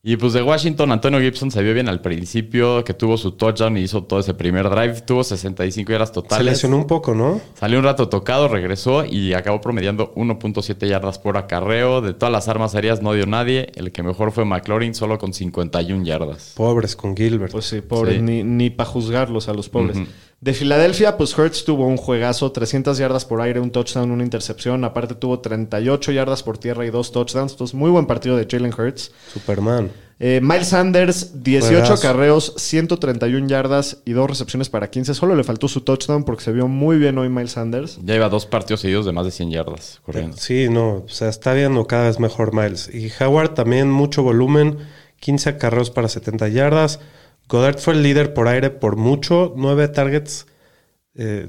[0.00, 3.76] Y pues de Washington, Antonio Gibson se vio bien al principio, que tuvo su touchdown
[3.76, 5.00] y hizo todo ese primer drive.
[5.00, 6.46] Tuvo 65 yardas Se totales.
[6.46, 7.40] lesionó un poco, ¿no?
[7.54, 12.00] Salió un rato tocado, regresó y acabó promediando 1.7 yardas por acarreo.
[12.00, 13.72] De todas las armas aéreas no dio nadie.
[13.74, 16.52] El que mejor fue McLaurin, solo con 51 yardas.
[16.56, 17.50] Pobres con Gilbert.
[17.50, 18.22] Pues sí, pobres, Sí.
[18.22, 19.98] ni, ni para juzgarlos a los pobres.
[20.40, 24.84] De Filadelfia, pues Hertz tuvo un juegazo, 300 yardas por aire, un touchdown, una intercepción.
[24.84, 27.52] Aparte tuvo 38 yardas por tierra y dos touchdowns.
[27.52, 29.10] Entonces, muy buen partido de Jalen Hurts.
[29.32, 29.90] Superman.
[30.20, 32.02] Eh, Miles Sanders, 18 Juegazo.
[32.02, 35.14] carreos, 131 yardas y dos recepciones para 15.
[35.14, 37.98] Solo le faltó su touchdown porque se vio muy bien hoy Miles Sanders.
[38.04, 40.36] Ya iba dos partidos seguidos de más de 100 yardas corriendo.
[40.36, 42.88] Sí, no, o sea, está viendo cada vez mejor Miles.
[42.92, 44.78] Y Howard también mucho volumen,
[45.20, 47.00] 15 acarreos para 70 yardas.
[47.48, 50.46] Goddard fue el líder por aire por mucho, 9 targets,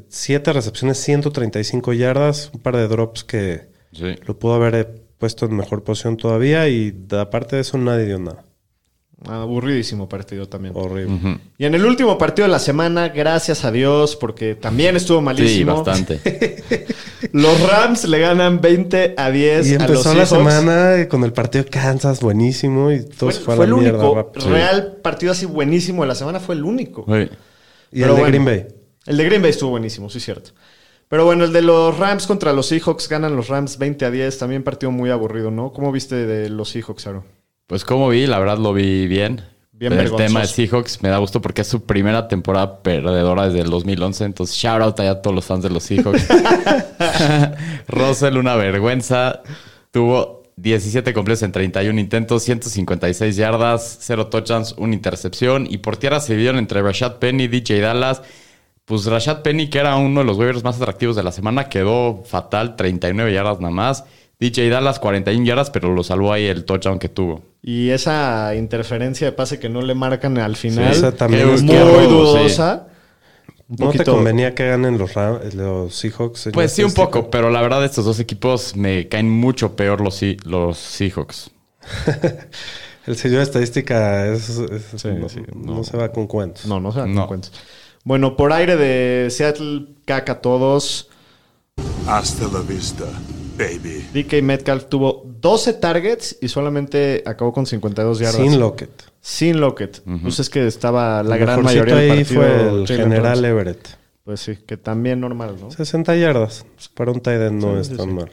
[0.07, 4.15] 7 recepciones, 135 yardas, un par de drops que Sí.
[4.25, 4.87] lo pudo haber eh,
[5.17, 8.43] puesto en mejor posición todavía y aparte de eso nadie dio nada.
[9.27, 10.73] Aburridísimo partido también.
[10.77, 11.39] Horrible.
[11.57, 15.25] Y en el último partido de la semana, gracias a Dios, porque también estuvo Sí,
[15.25, 15.83] malísimo.
[15.83, 16.87] bastante.
[17.33, 20.53] Los Rams le ganan 20 a 10 Y a los empezó la Seahawks.
[20.53, 23.71] semana con el partido de Kansas buenísimo y todo Fue, se fue, fue a el
[23.73, 27.03] la mierda único real partido así buenísimo de la semana, fue el único.
[27.07, 27.27] Sí.
[27.91, 28.27] Y Pero el de bueno.
[28.27, 28.67] Green Bay.
[29.05, 30.51] El de Green Bay estuvo buenísimo, sí, cierto.
[31.09, 34.37] Pero bueno, el de los Rams contra los Seahawks ganan los Rams 20 a 10.
[34.37, 35.73] También partido muy aburrido, ¿no?
[35.73, 37.25] ¿Cómo viste de los Seahawks, Aro?
[37.69, 39.43] Pues como vi, la verdad lo vi bien.
[39.73, 40.25] Bien el vergonzoso.
[40.25, 44.25] tema de Seahawks me da gusto porque es su primera temporada perdedora desde el 2011.
[44.25, 46.27] Entonces, shout out allá a todos los fans de los Seahawks.
[47.87, 49.43] Russell, una vergüenza.
[49.91, 55.67] Tuvo 17 completos en 31 intentos, 156 yardas, 0 touchdowns, una intercepción.
[55.69, 58.23] Y por tierra se dividieron entre Rashad Penny y DJ Dallas.
[58.85, 62.23] Pues Rashad Penny, que era uno de los waivers más atractivos de la semana, quedó
[62.25, 64.05] fatal, 39 yardas nada más.
[64.39, 67.41] DJ Dallas, 41 yardas, pero lo salvó ahí el touchdown que tuvo.
[67.61, 71.61] Y esa interferencia de pase que no le marcan al final, esa también Qué- es
[71.63, 72.87] muy robo, dudosa.
[73.67, 76.49] Un ¿No te convenía que ganen los, Ram- los Seahawks?
[76.53, 77.05] Pues sí, un estadística?
[77.21, 81.51] poco, pero la verdad estos dos equipos me caen mucho peor los, los Seahawks.
[83.05, 86.65] El sello de estadística es, es- Sí, no, sí, no se va con cuentos.
[86.65, 87.27] No, no se dan No.
[87.27, 87.49] cuenta.
[88.05, 91.09] Bueno, por aire de Seattle, caca a todos.
[92.07, 93.05] Hasta la vista,
[93.59, 94.07] baby.
[94.23, 98.41] DK Metcalf tuvo 12 targets y solamente acabó con 52 yardas.
[98.41, 98.89] Sin Lockett.
[99.21, 100.01] Sin Lockett.
[100.23, 102.41] Pues es que estaba la El gran mayoría del ahí partido.
[102.41, 103.45] fue el Jalen general Ramsey.
[103.51, 103.87] Everett.
[104.23, 105.71] Pues sí, que también normal, ¿no?
[105.71, 106.65] 60 yardas.
[106.93, 108.13] Para un tight end no Sí, es sí, tan sí.
[108.13, 108.31] mal.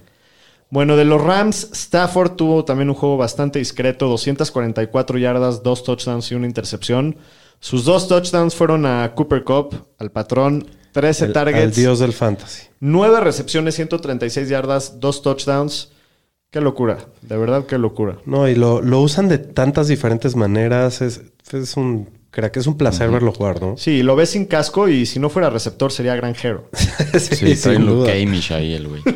[0.68, 6.30] Bueno, de los Rams, Stafford tuvo también un juego bastante discreto, 244 yardas, dos touchdowns
[6.32, 7.16] y una intercepción.
[7.60, 10.66] Sus dos touchdowns fueron a Cooper Cup, al patrón,
[10.96, 12.62] 13 El, targets, al dios del fantasy.
[12.80, 15.90] 9 recepciones, 136 yardas, dos touchdowns.
[16.50, 18.16] Qué locura, de verdad qué locura.
[18.24, 21.02] No, y lo, lo usan de tantas diferentes maneras.
[21.02, 21.20] Es,
[21.52, 23.76] es un crack, es un placer verlo jugar, ¿no?
[23.76, 26.70] Sí, lo ves sin casco y si no fuera receptor sería granjero.
[27.18, 28.06] Sí, trae sin un duda.
[28.06, 29.02] Luke Amish ahí el güey.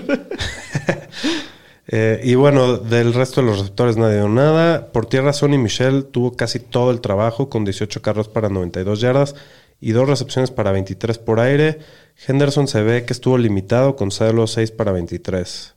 [1.93, 4.93] Eh, y bueno, del resto de los receptores nadie dio nada.
[4.93, 9.35] Por tierra, Sonny Michel tuvo casi todo el trabajo con 18 carros para 92 yardas
[9.81, 11.79] y dos recepciones para 23 por aire.
[12.27, 15.75] Henderson se ve que estuvo limitado con solo 6 para 23.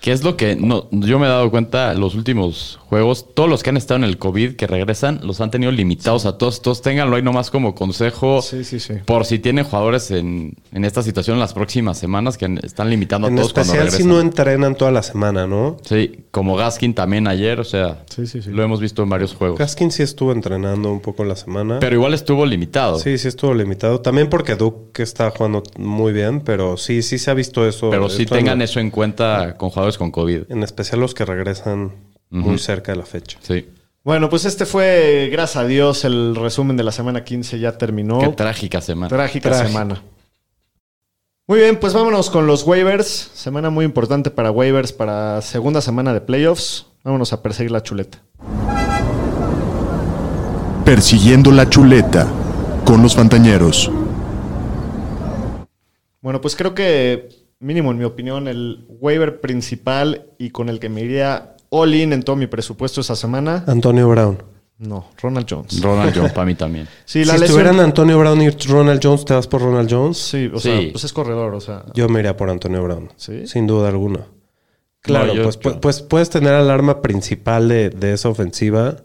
[0.00, 3.34] ¿Qué es lo que no, yo me he dado cuenta los últimos juegos?
[3.34, 6.36] Todos los que han estado en el COVID que regresan los han tenido limitados a
[6.38, 6.62] todos.
[6.62, 8.40] Todos ténganlo ahí nomás como consejo.
[8.42, 8.94] Sí, sí, sí.
[9.04, 13.26] Por si tienen jugadores en, en esta situación en las próximas semanas que están limitando
[13.26, 14.08] a En todos cuando especial si regresan.
[14.16, 15.78] no entrenan toda la semana, ¿no?
[15.82, 18.50] Sí, como Gaskin también ayer, o sea, Sí, sí, sí.
[18.50, 19.58] lo hemos visto en varios juegos.
[19.58, 21.78] Gaskin sí estuvo entrenando un poco la semana.
[21.80, 22.98] Pero igual estuvo limitado.
[23.00, 24.00] Sí, sí estuvo limitado.
[24.02, 27.90] También porque Duke está jugando muy bien, pero sí, sí se ha visto eso.
[27.90, 30.50] Pero sí tengan en- eso en cuenta con jugadores con COVID.
[30.50, 31.92] En especial los que regresan
[32.30, 33.38] muy cerca de la fecha.
[33.42, 33.68] Sí.
[34.04, 38.20] Bueno, pues este fue, gracias a Dios, el resumen de la semana 15 ya terminó.
[38.20, 39.08] Qué trágica semana.
[39.08, 40.02] Trágica semana.
[41.48, 43.06] Muy bien, pues vámonos con los waivers.
[43.34, 46.86] Semana muy importante para waivers para segunda semana de playoffs.
[47.04, 48.18] Vámonos a perseguir la chuleta.
[50.84, 52.28] Persiguiendo la chuleta
[52.84, 53.90] con los Fantañeros.
[56.20, 57.28] Bueno, pues creo que,
[57.60, 62.12] mínimo en mi opinión, el waiver principal y con el que me iría all in
[62.12, 64.38] en todo mi presupuesto esa semana, Antonio Brown.
[64.78, 65.80] no, Ronald Jones.
[65.82, 66.86] Ronald Jones para mí también.
[67.04, 67.42] Sí, si lesión.
[67.44, 70.18] estuvieran Antonio Brown y Ronald Jones, ¿te vas por Ronald Jones?
[70.18, 70.68] Sí, o Sí.
[70.70, 71.84] sea, pues es corredor, o sea.
[71.94, 73.10] Yo me iría por Antonio Brown.
[73.16, 73.46] ¿Sí?
[73.46, 74.26] Sin duda alguna.
[75.00, 78.96] Claro, yo- pues, yo- pues, pues puedes tener al arma principal de, de esa ofensiva.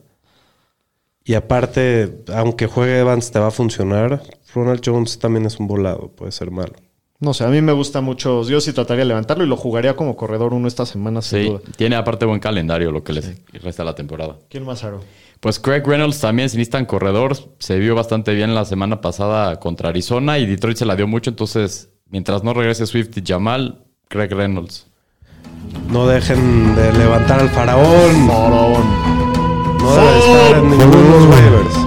[1.24, 4.22] Y aparte, aunque juegue Evans, te va a funcionar.
[4.56, 6.74] Ronald Jones también es un volado, puede ser malo.
[7.22, 8.42] No sé, a mí me gusta mucho.
[8.44, 11.46] Yo sí trataría de levantarlo y lo jugaría como corredor uno esta semana, sin Sí,
[11.50, 11.60] duda.
[11.78, 14.38] tiene aparte buen calendario lo que les resta la temporada.
[14.50, 15.02] ¿Quién más, Aro?
[15.40, 19.90] Pues Craig Reynolds también, si necesitan corredor, se vio bastante bien la semana pasada contra
[19.90, 21.30] Arizona y Detroit se la dio mucho.
[21.30, 24.88] Entonces, mientras no regrese Swift y Jamal, Craig Reynolds.
[25.90, 28.20] No dejen de levantar al faraón.
[28.22, 28.84] Morón.
[29.80, 31.81] No debe estar en ninguno de los waivers.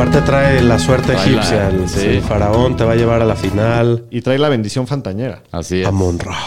[0.00, 1.68] Aparte trae la suerte Trae la- egipcia.
[1.68, 2.06] el, sí.
[2.06, 4.06] el faraón te va a llevar a la final.
[4.10, 5.42] Y trae la bendición fantañera.
[5.52, 5.86] Así es.
[5.86, 6.38] Amon Ra.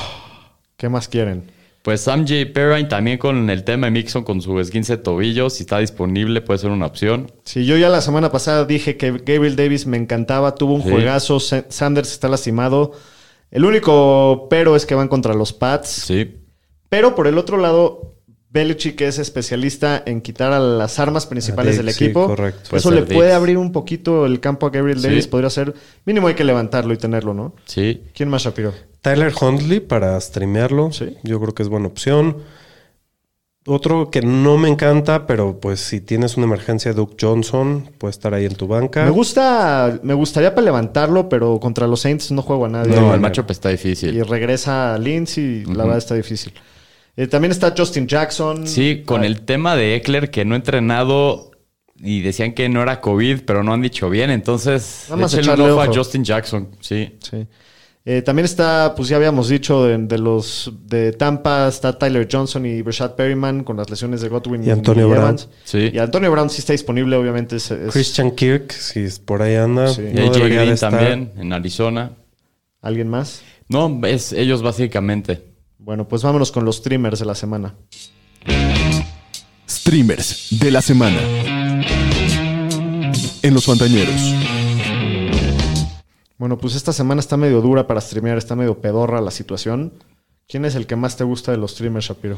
[0.75, 1.51] ¿Qué más quieren?
[1.83, 2.51] Pues Sam J.
[2.51, 6.41] Perrine también con el tema de Mixon con su esguince de tobillo, si está disponible
[6.41, 7.31] puede ser una opción.
[7.43, 10.89] Sí, yo ya la semana pasada dije que Gabriel Davis me encantaba, tuvo un Sí.
[10.89, 12.93] juegazo, Sa- Sanders está lastimado.
[13.51, 15.89] El único pero es que van contra los Pats.
[15.89, 16.37] Sí.
[16.89, 18.12] Pero por el otro lado,
[18.53, 22.27] Belichick es especialista en quitar a las armas principales A del Diggs, sí, equipo.
[22.27, 22.75] correcto.
[22.75, 25.07] Eso ser le puede abrir un poquito el campo a Gabriel Sí.
[25.07, 25.27] Davis.
[25.27, 25.73] Podría ser,
[26.05, 27.55] mínimo hay que levantarlo y tenerlo, ¿no?
[27.65, 28.03] Sí.
[28.13, 28.71] ¿Quién más, Shapiro?
[29.01, 30.91] Tyler Huntley para streamearlo.
[30.91, 31.17] Sí.
[31.23, 32.37] Yo creo que es buena opción.
[33.65, 38.33] Otro que no me encanta, pero pues si tienes una emergencia, Duke Johnson puede estar
[38.33, 39.05] ahí en tu banca.
[39.05, 42.93] Me gusta, me gustaría para levantarlo, pero contra los Saints no juego a nadie.
[42.93, 44.13] No, Y- el matchup está difícil.
[44.15, 46.53] Y regresa Lindsay, la verdad está difícil.
[47.15, 48.67] Eh, también está Justin Jackson.
[48.67, 51.51] Sí, con Ah, el tema de Eckler que no ha entrenado
[51.99, 54.29] y decían que no era COVID, pero no han dicho bien.
[54.31, 55.93] Entonces, Nada más echarle ojo a.
[55.93, 56.69] Justin Jackson.
[56.79, 57.17] Sí.
[57.21, 57.45] Sí.
[58.05, 62.65] Eh, también está, pues ya habíamos dicho, de, de los de Tampa, está Tyler Johnson
[62.65, 65.21] y Brashad Perryman con las lesiones de Godwin Y Antonio Brown.
[65.23, 65.47] Evans.
[65.63, 65.89] Sí.
[65.93, 67.55] Y Antonio Brown sí está disponible, obviamente.
[67.55, 70.01] Es, es Christian Kirk, si es por ahí anda, Sí.
[70.13, 70.91] Y AJ Green estar.
[70.91, 72.11] también en Arizona.
[72.81, 73.41] ¿Alguien más?
[73.69, 75.52] No, es ellos básicamente.
[75.83, 77.75] Bueno, pues vámonos con los streamers de la semana.
[79.69, 81.19] Streamers de la semana.
[83.41, 84.15] En los Fantañeros.
[86.37, 89.93] Bueno, pues esta semana está medio dura para streamear, está medio pedorra la situación.
[90.47, 92.37] ¿Quién es el que más te gusta de los streamers, Shapiro?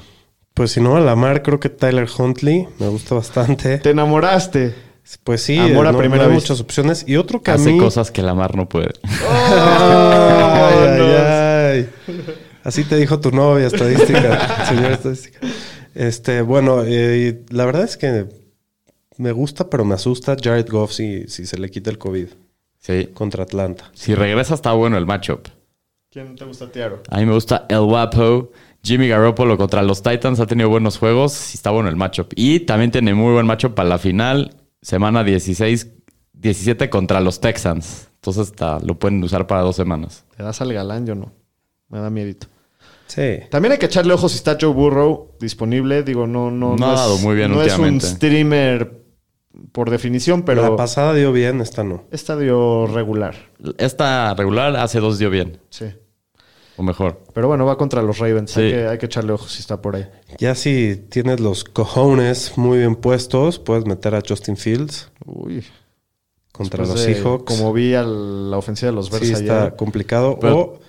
[0.56, 3.78] Pues si no, a la mar, creo que Tyler Huntley me gusta bastante.
[3.80, 4.74] Te enamoraste.
[5.24, 6.54] Pues sí, Amor a no, primera no hay vista.
[6.54, 7.04] muchas opciones.
[7.08, 7.78] Y otro que a Hace mí...
[7.78, 8.90] cosas que la mar no puede.
[9.30, 11.90] Ay, ay, ay.
[12.66, 15.40] Así te dijo tu novia, estadística, señora estadística.
[15.94, 18.28] Este, bueno, eh, la verdad es que
[19.18, 22.28] me gusta, pero me asusta Jared Goff si, si se le quita el COVID
[22.80, 23.08] Sí.
[23.14, 23.90] contra Atlanta.
[23.94, 25.48] Si regresa está bueno el matchup.
[26.12, 27.02] ¿Quién te gusta, Tiaro?
[27.10, 28.52] A mí me gusta el Wapo.
[28.84, 32.32] Jimmy Garoppolo contra los Titans ha tenido buenos juegos y está bueno el matchup.
[32.36, 35.88] Y también tiene muy buen matchup para la final, semana 16,
[36.34, 38.10] 17 contra los Texans.
[38.16, 40.26] Entonces está- lo pueden usar para dos semanas.
[40.38, 41.06] ¿Te das al galán?
[41.08, 41.32] Yo no.
[41.90, 42.48] Me da miedito.
[43.08, 43.40] Sí.
[43.52, 46.04] También hay que echarle ojos si está Joe Burrow disponible.
[46.04, 49.04] Digo, no, no, No ha dado muy bien no es un streamer
[49.72, 52.04] por definición, pero La pasada dio bien, esta no.
[52.12, 53.36] estadio regular.
[53.78, 55.86] Esta regular hace dos dio bien, Sí.
[56.78, 57.22] o mejor.
[57.34, 58.52] Pero bueno, va contra los Ravens.
[58.52, 58.60] Sí.
[58.62, 60.08] Hay, que, hay que echarle ojos si está por ahí.
[60.40, 65.64] Ya si tienes los cojones muy bien puestos, puedes meter a Justin Fields Uy.
[66.52, 67.46] contra Después los de- Seahawks.
[67.46, 69.76] Como vi a la ofensiva de los Bears sí, está ayer.
[69.78, 70.38] complicado.
[70.42, 70.80] Pero- O,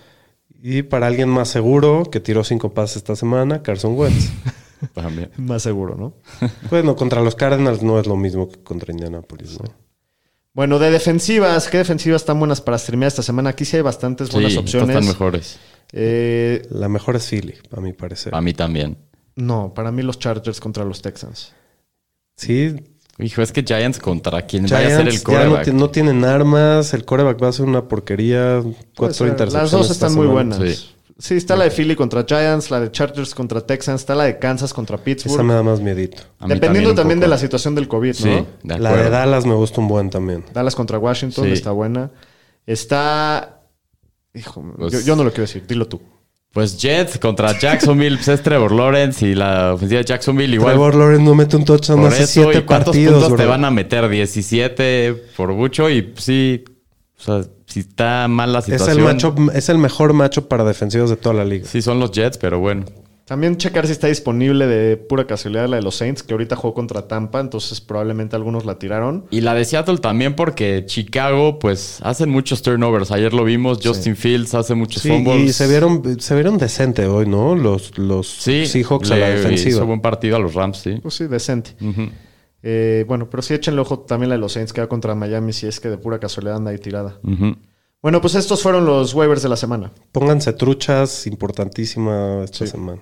[0.69, 4.31] y para alguien más seguro, que tiró cinco pases esta semana, Carson Wentz.
[4.95, 5.31] También.
[5.37, 6.14] Más seguro, ¿no?
[6.71, 9.71] bueno, contra los Cardinals no es lo mismo que contra Indianapolis, ¿no?
[10.53, 13.51] Bueno, de defensivas, ¿qué defensivas están buenas para streamear esta semana?
[13.51, 14.89] Aquí sí hay bastantes buenas Sí, opciones.
[14.97, 15.59] están mejores.
[15.93, 18.35] Eh, La mejor es Philly, a mi parecer.
[18.35, 18.97] A mí también.
[19.37, 21.53] no, para mí los Chargers contra los Texans.
[22.37, 22.75] Sí,
[23.19, 25.67] Hijo, es que Giants contra quien vaya a ser el Giants ya no, coreback.
[25.69, 28.62] no tienen armas, el coreback va a ser una porquería,
[28.97, 29.29] cuatro ser.
[29.29, 29.53] intercepciones.
[29.53, 30.59] Las dos están muy buenas.
[30.59, 30.91] Sí.
[31.19, 31.35] Sí.
[31.35, 34.75] está la de Philly contra Giants, la de Chargers contra Texans, está la de Kansas
[34.75, 35.33] contra Pittsburgh.
[35.35, 36.19] Esa me da más miedito.
[36.47, 38.47] Dependiendo también, de la situación del COVID, Sí, ¿no?
[38.62, 40.45] de La de Dallas me gusta un buen también.
[40.53, 41.53] Dallas contra Washington Sí.
[41.53, 42.11] está buena.
[42.67, 43.62] Está.
[44.35, 46.03] Hijo, Pues- yo, yo no lo quiero decir, dilo tú.
[46.53, 50.72] Pues Jets contra Jacksonville, pues es Trevor Lawrence y la ofensiva de Jacksonville igual.
[50.72, 53.44] Trevor Lawrence no mete un touchdown por hace eso, siete ¿y cuántos partidos, puntos te
[53.44, 54.09] van a meter?
[54.09, 56.64] 17 por mucho y pues, sí,
[57.18, 58.99] o sea, si está mal la Es situación.
[58.99, 61.66] el, matchup, es el mejor macho para defensivos de toda la liga.
[61.66, 62.86] Sí, son los Jets, pero bueno.
[63.27, 66.74] También checar si está disponible de pura casualidad la de los Saints, que ahorita jugó
[66.74, 69.24] contra Tampa, entonces probablemente algunos la tiraron.
[69.33, 73.11] Y la de Seattle también porque Chicago, pues, hacen muchos turnovers.
[73.11, 75.43] Ayer lo vimos, Justin Fields hace muchos Sí, fumbles.
[75.51, 77.57] y se vieron, se vieron decente hoy, ¿no?
[77.57, 79.70] Los, los Sí, Seahawks a le la defensiva.
[79.70, 81.01] Hizo buen partido a los Rams, sí.
[81.03, 81.72] Pues sí, decente.
[82.62, 85.53] Eh, bueno, pero sí échenle ojo también la de los Saints que va contra Miami
[85.53, 87.18] si es que de pura casualidad anda ahí tirada.
[88.03, 89.91] Bueno, pues estos fueron los waivers de la semana.
[90.12, 92.70] Pónganse truchas, importantísima esta Sí.
[92.70, 93.01] semana.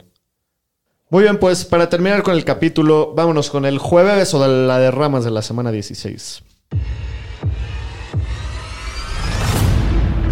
[1.14, 4.80] Muy bien, pues para terminar con el capítulo, vámonos con el jueves o de la
[4.80, 6.42] de ramas de la semana 16.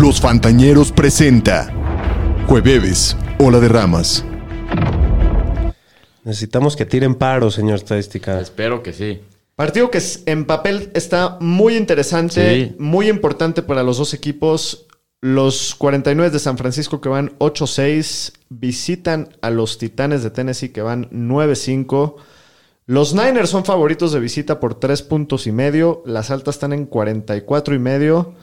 [0.01, 1.73] Los Fantañeros presenta
[2.49, 4.25] Jueves, Ola de Ramas.
[6.25, 8.41] Necesitamos que tiren paro, señor estadística.
[8.41, 9.21] Espero que sí.
[9.55, 12.75] Partido que es- en papel está muy interesante, Sí.
[12.81, 14.87] muy importante para los dos equipos.
[15.25, 20.83] Los 49 de San Francisco que van 8-6 visitan a los Titanes de Tennessee que
[20.83, 22.17] van 9-5.
[22.87, 26.03] Los Niners son favoritos de visita por 3 puntos y medio.
[26.07, 28.35] Las altas están en 44 y medio.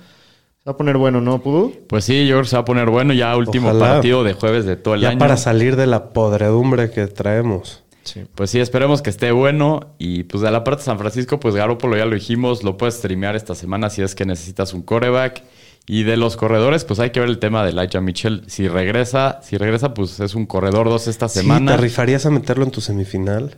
[0.64, 1.74] Se va a poner bueno, ¿no, Pudu?
[1.90, 3.96] Pues sí, yo creo que se va a poner bueno ya último Ojalá.
[3.96, 5.20] partido de jueves de todo el Ya año.
[5.20, 7.84] para salir de la podredumbre que traemos.
[8.04, 8.22] Sí.
[8.36, 9.96] Pues sí, esperemos que esté bueno.
[9.98, 12.96] Y pues de la parte de San Francisco, pues Garoppolo ya lo dijimos, lo puedes
[12.96, 15.44] streamear esta semana si es que necesitas un coreback.
[15.92, 18.44] Y de los corredores, pues hay que ver el tema de Elijah Mitchell.
[18.46, 21.72] Si regresa, si regresa, pues es un corredor dos esta Sí, semana.
[21.76, 23.56] ¿Te rifarías a meterlo en tu semifinal?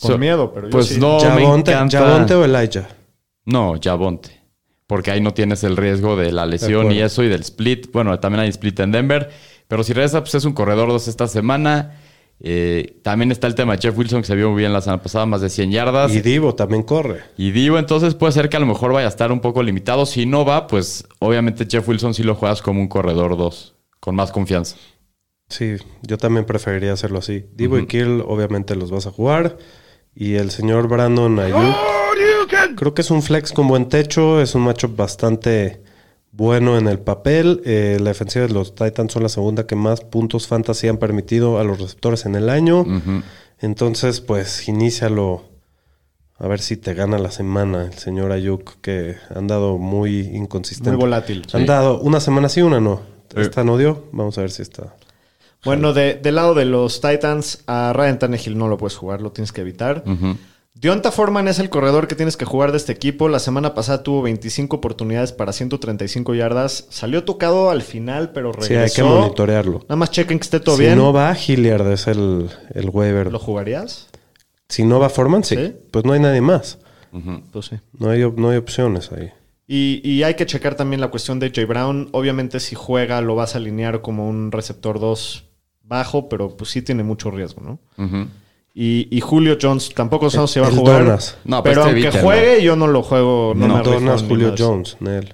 [0.00, 0.98] Con So- miedo, pero yo Pues sí.
[0.98, 1.98] no, me ¿Javonte, encanta.
[2.00, 2.88] Javonte o Elijah?
[3.44, 4.42] No, Javonte.
[4.88, 7.92] Porque ahí no tienes el riesgo de la lesión y eso y del split.
[7.92, 9.30] Bueno, también hay split en Denver.
[9.68, 11.92] Pero si regresa, pues es un corredor dos esta semana.
[12.40, 15.02] Eh, también está el tema de Jeff Wilson, que se vio muy bien la semana
[15.02, 16.14] pasada, más de 100 yardas.
[16.14, 17.22] Y Divo también corre.
[17.36, 20.06] Y Divo, entonces puede ser que a lo mejor vaya a estar un poco limitado.
[20.06, 24.14] Si no va, pues obviamente Jeff Wilson sí lo juegas como un corredor 2, con
[24.14, 24.76] más confianza.
[25.48, 27.46] Sí, yo también preferiría hacerlo así.
[27.54, 29.56] Divo y Kill obviamente los vas a jugar.
[30.14, 31.76] Y el señor Brandon Ayuk.
[32.76, 34.40] Creo que es un flex con buen techo.
[34.40, 35.82] Es un matchup bastante
[36.36, 37.62] bueno en el papel.
[37.64, 41.58] Eh, la defensiva de los Titans son la segunda que más puntos fantasy han permitido
[41.58, 42.84] a los receptores en el año.
[43.60, 45.44] Entonces, pues, inícialo.
[46.38, 50.90] A ver si te gana la semana el señor Ayuk, que han dado muy inconsistente.
[50.90, 51.46] Muy volátil.
[51.54, 53.00] Han dado una semana sí, una no.
[53.34, 53.40] Sí.
[53.40, 54.04] Esta no dio.
[54.12, 54.94] Vamos a ver si está.
[55.64, 59.32] Bueno, de- del lado de los Titans, a Ryan Tannehill no lo puedes jugar, lo
[59.32, 60.04] tienes que evitar.
[60.78, 63.30] Dionta Foreman es el corredor que tienes que jugar de este equipo.
[63.30, 66.86] La semana pasada tuvo 25 oportunidades para 135 yardas.
[66.90, 68.68] Salió tocado al final, pero regresó.
[68.68, 69.80] Sí, hay que monitorearlo.
[69.84, 70.98] Nada más chequen que esté todo si bien.
[70.98, 73.32] no va, Hilliard es el, el waiver.
[73.32, 74.08] ¿Lo jugarías?
[74.68, 75.56] Si no va Foreman, sí.
[75.56, 75.74] ¿Sí?
[75.90, 76.78] Pues no hay nadie más.
[77.50, 77.76] Pues sí.
[77.98, 79.30] No hay, no hay opciones ahí.
[79.66, 82.10] Y, y hay que checar también la cuestión de Jay Brown.
[82.12, 85.44] Obviamente, si juega, lo vas a alinear como un receptor 2
[85.82, 87.78] bajo, pero pues sí tiene mucho riesgo, ¿no?
[88.04, 88.26] Ujú.
[88.78, 91.02] Y, y Julio Jones tampoco sabemos si va a jugar.
[91.02, 91.38] Donas.
[91.46, 93.54] No, pero pero este aunque juegue, yo no lo juego.
[93.56, 94.54] No, No, me Donas, Julio.
[94.56, 95.32] Jones, Nel.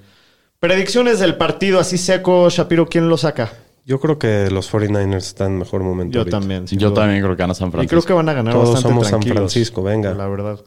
[0.61, 3.53] Predicciones del partido así seco, Shapiro, ¿quién lo saca?
[3.85, 6.15] Yo creo que los 49ers están en mejor momento.
[6.15, 6.39] Yo ahorita.
[6.39, 6.67] también.
[6.67, 7.01] Yo duda.
[7.03, 7.91] también creo que gana San Y Francisco.
[7.97, 10.15] creo que van a ganar Todos bastante somos San Francisco, venga.
[10.15, 10.61] La verdad.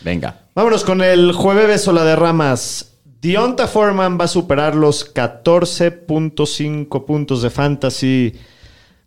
[0.00, 0.46] Venga.
[0.54, 2.94] Vámonos con el jueves o la de ramas.
[3.20, 8.32] Dionta Foreman va a superar los 14.5 puntos de fantasy.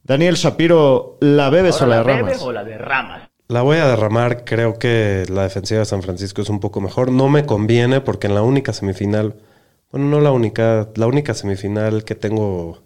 [0.05, 2.41] Daniel Shapiro, ¿la bebes o la de ramas?
[2.43, 3.27] o la derramas?
[3.47, 4.45] La voy a derramar.
[4.45, 7.11] Creo que la defensiva de San Francisco es un poco mejor.
[7.11, 9.35] No me conviene porque en la única semifinal,
[9.91, 12.83] bueno, no la única, la única semifinal que tengo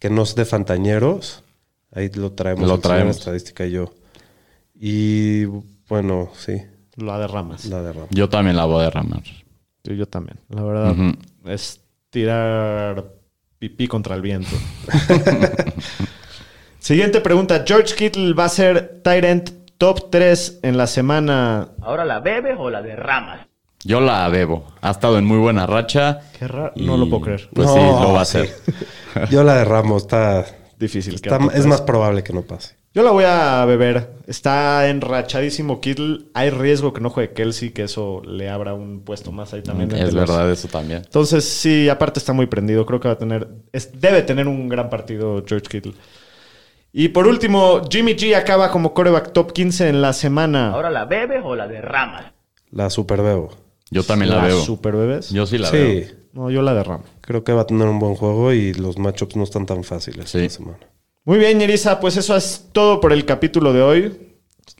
[0.00, 1.44] que no es de Fantañeros,
[1.92, 2.68] ahí lo traemos.
[2.68, 3.18] Lo traemos.
[3.18, 3.94] Estadística y yo.
[4.74, 5.44] Y
[5.88, 6.60] bueno, sí,
[6.96, 7.66] La de ramas.
[7.66, 8.08] la derramo.
[8.10, 9.22] Yo también la voy a derramar.
[9.84, 10.40] Sí, yo también.
[10.48, 10.96] La verdad,
[11.44, 11.80] es
[12.10, 13.12] tirar
[13.60, 14.56] pipí contra el viento.
[16.82, 17.62] Siguiente pregunta.
[17.64, 21.68] George Kittle va a ser Tyrant top 3 en la semana.
[21.80, 23.46] ¿Ahora la bebes o la derramas?
[23.84, 24.66] Yo la bebo.
[24.80, 26.22] Ha estado en muy buena racha.
[26.36, 26.72] Qué raro.
[26.74, 27.48] No lo puedo creer.
[27.52, 28.38] Pues No, sí, lo va a sí.
[28.38, 28.50] hacer.
[29.30, 29.96] Yo la derramo.
[29.96, 30.44] Está,
[30.76, 31.14] Difícil.
[31.14, 32.74] está- es más probable que no pase.
[32.94, 34.10] Yo la voy a beber.
[34.26, 36.26] Está enrachadísimo Kittle.
[36.34, 39.92] Hay riesgo que no juegue Kelsey, que eso le abra un puesto más ahí también.
[39.92, 41.02] Es los- verdad eso también.
[41.04, 42.84] Entonces, sí, aparte está muy prendido.
[42.86, 43.48] Creo que va a tener.
[43.72, 45.94] es- debe tener un gran partido George Kittle.
[46.92, 50.72] Y por último, Jimmy G acaba como coreback top 15 en la semana.
[50.72, 52.26] ¿Ahora la bebes o la derramas?
[52.70, 53.50] La superbebo.
[53.90, 54.60] Yo también la, veo.
[54.62, 55.30] Super bebés.
[55.30, 56.06] Yo sí la sí, veo.
[56.34, 57.04] No, yo la derramo.
[57.20, 60.30] creo que va a tener un buen juego y los matchups no están tan fáciles
[60.30, 60.38] Sí.
[60.38, 60.78] esta semana.
[61.24, 62.00] Muy bien, Yerisa.
[62.00, 64.28] Pues eso es todo por el capítulo de hoy.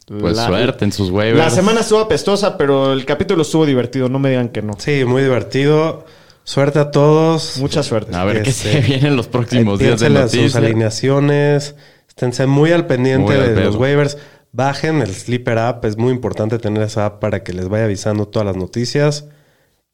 [0.07, 1.39] Pues La- suerte en sus waivers.
[1.39, 4.09] La semana estuvo apestosa, pero el capítulo estuvo divertido.
[4.09, 4.75] No me digan que no.
[4.79, 6.05] Sí, muy divertido.
[6.45, 7.59] Suerte a todos.
[7.59, 8.15] Mucha suerte.
[8.17, 10.57] A ver qué Este, se viene en los próximos días de a sus noticias.
[10.57, 11.77] alineaciones.
[12.13, 13.65] Esténse muy al pendiente Muy al de pedo.
[13.65, 14.19] los waivers.
[14.53, 15.85] Bajen el Sleeper App.
[15.87, 19.25] Es muy importante tener esa app para que les vaya avisando todas las noticias.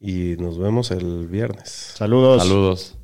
[0.01, 1.93] Y nos vemos el viernes.
[1.95, 2.43] Saludos.
[2.43, 2.98] Saludos.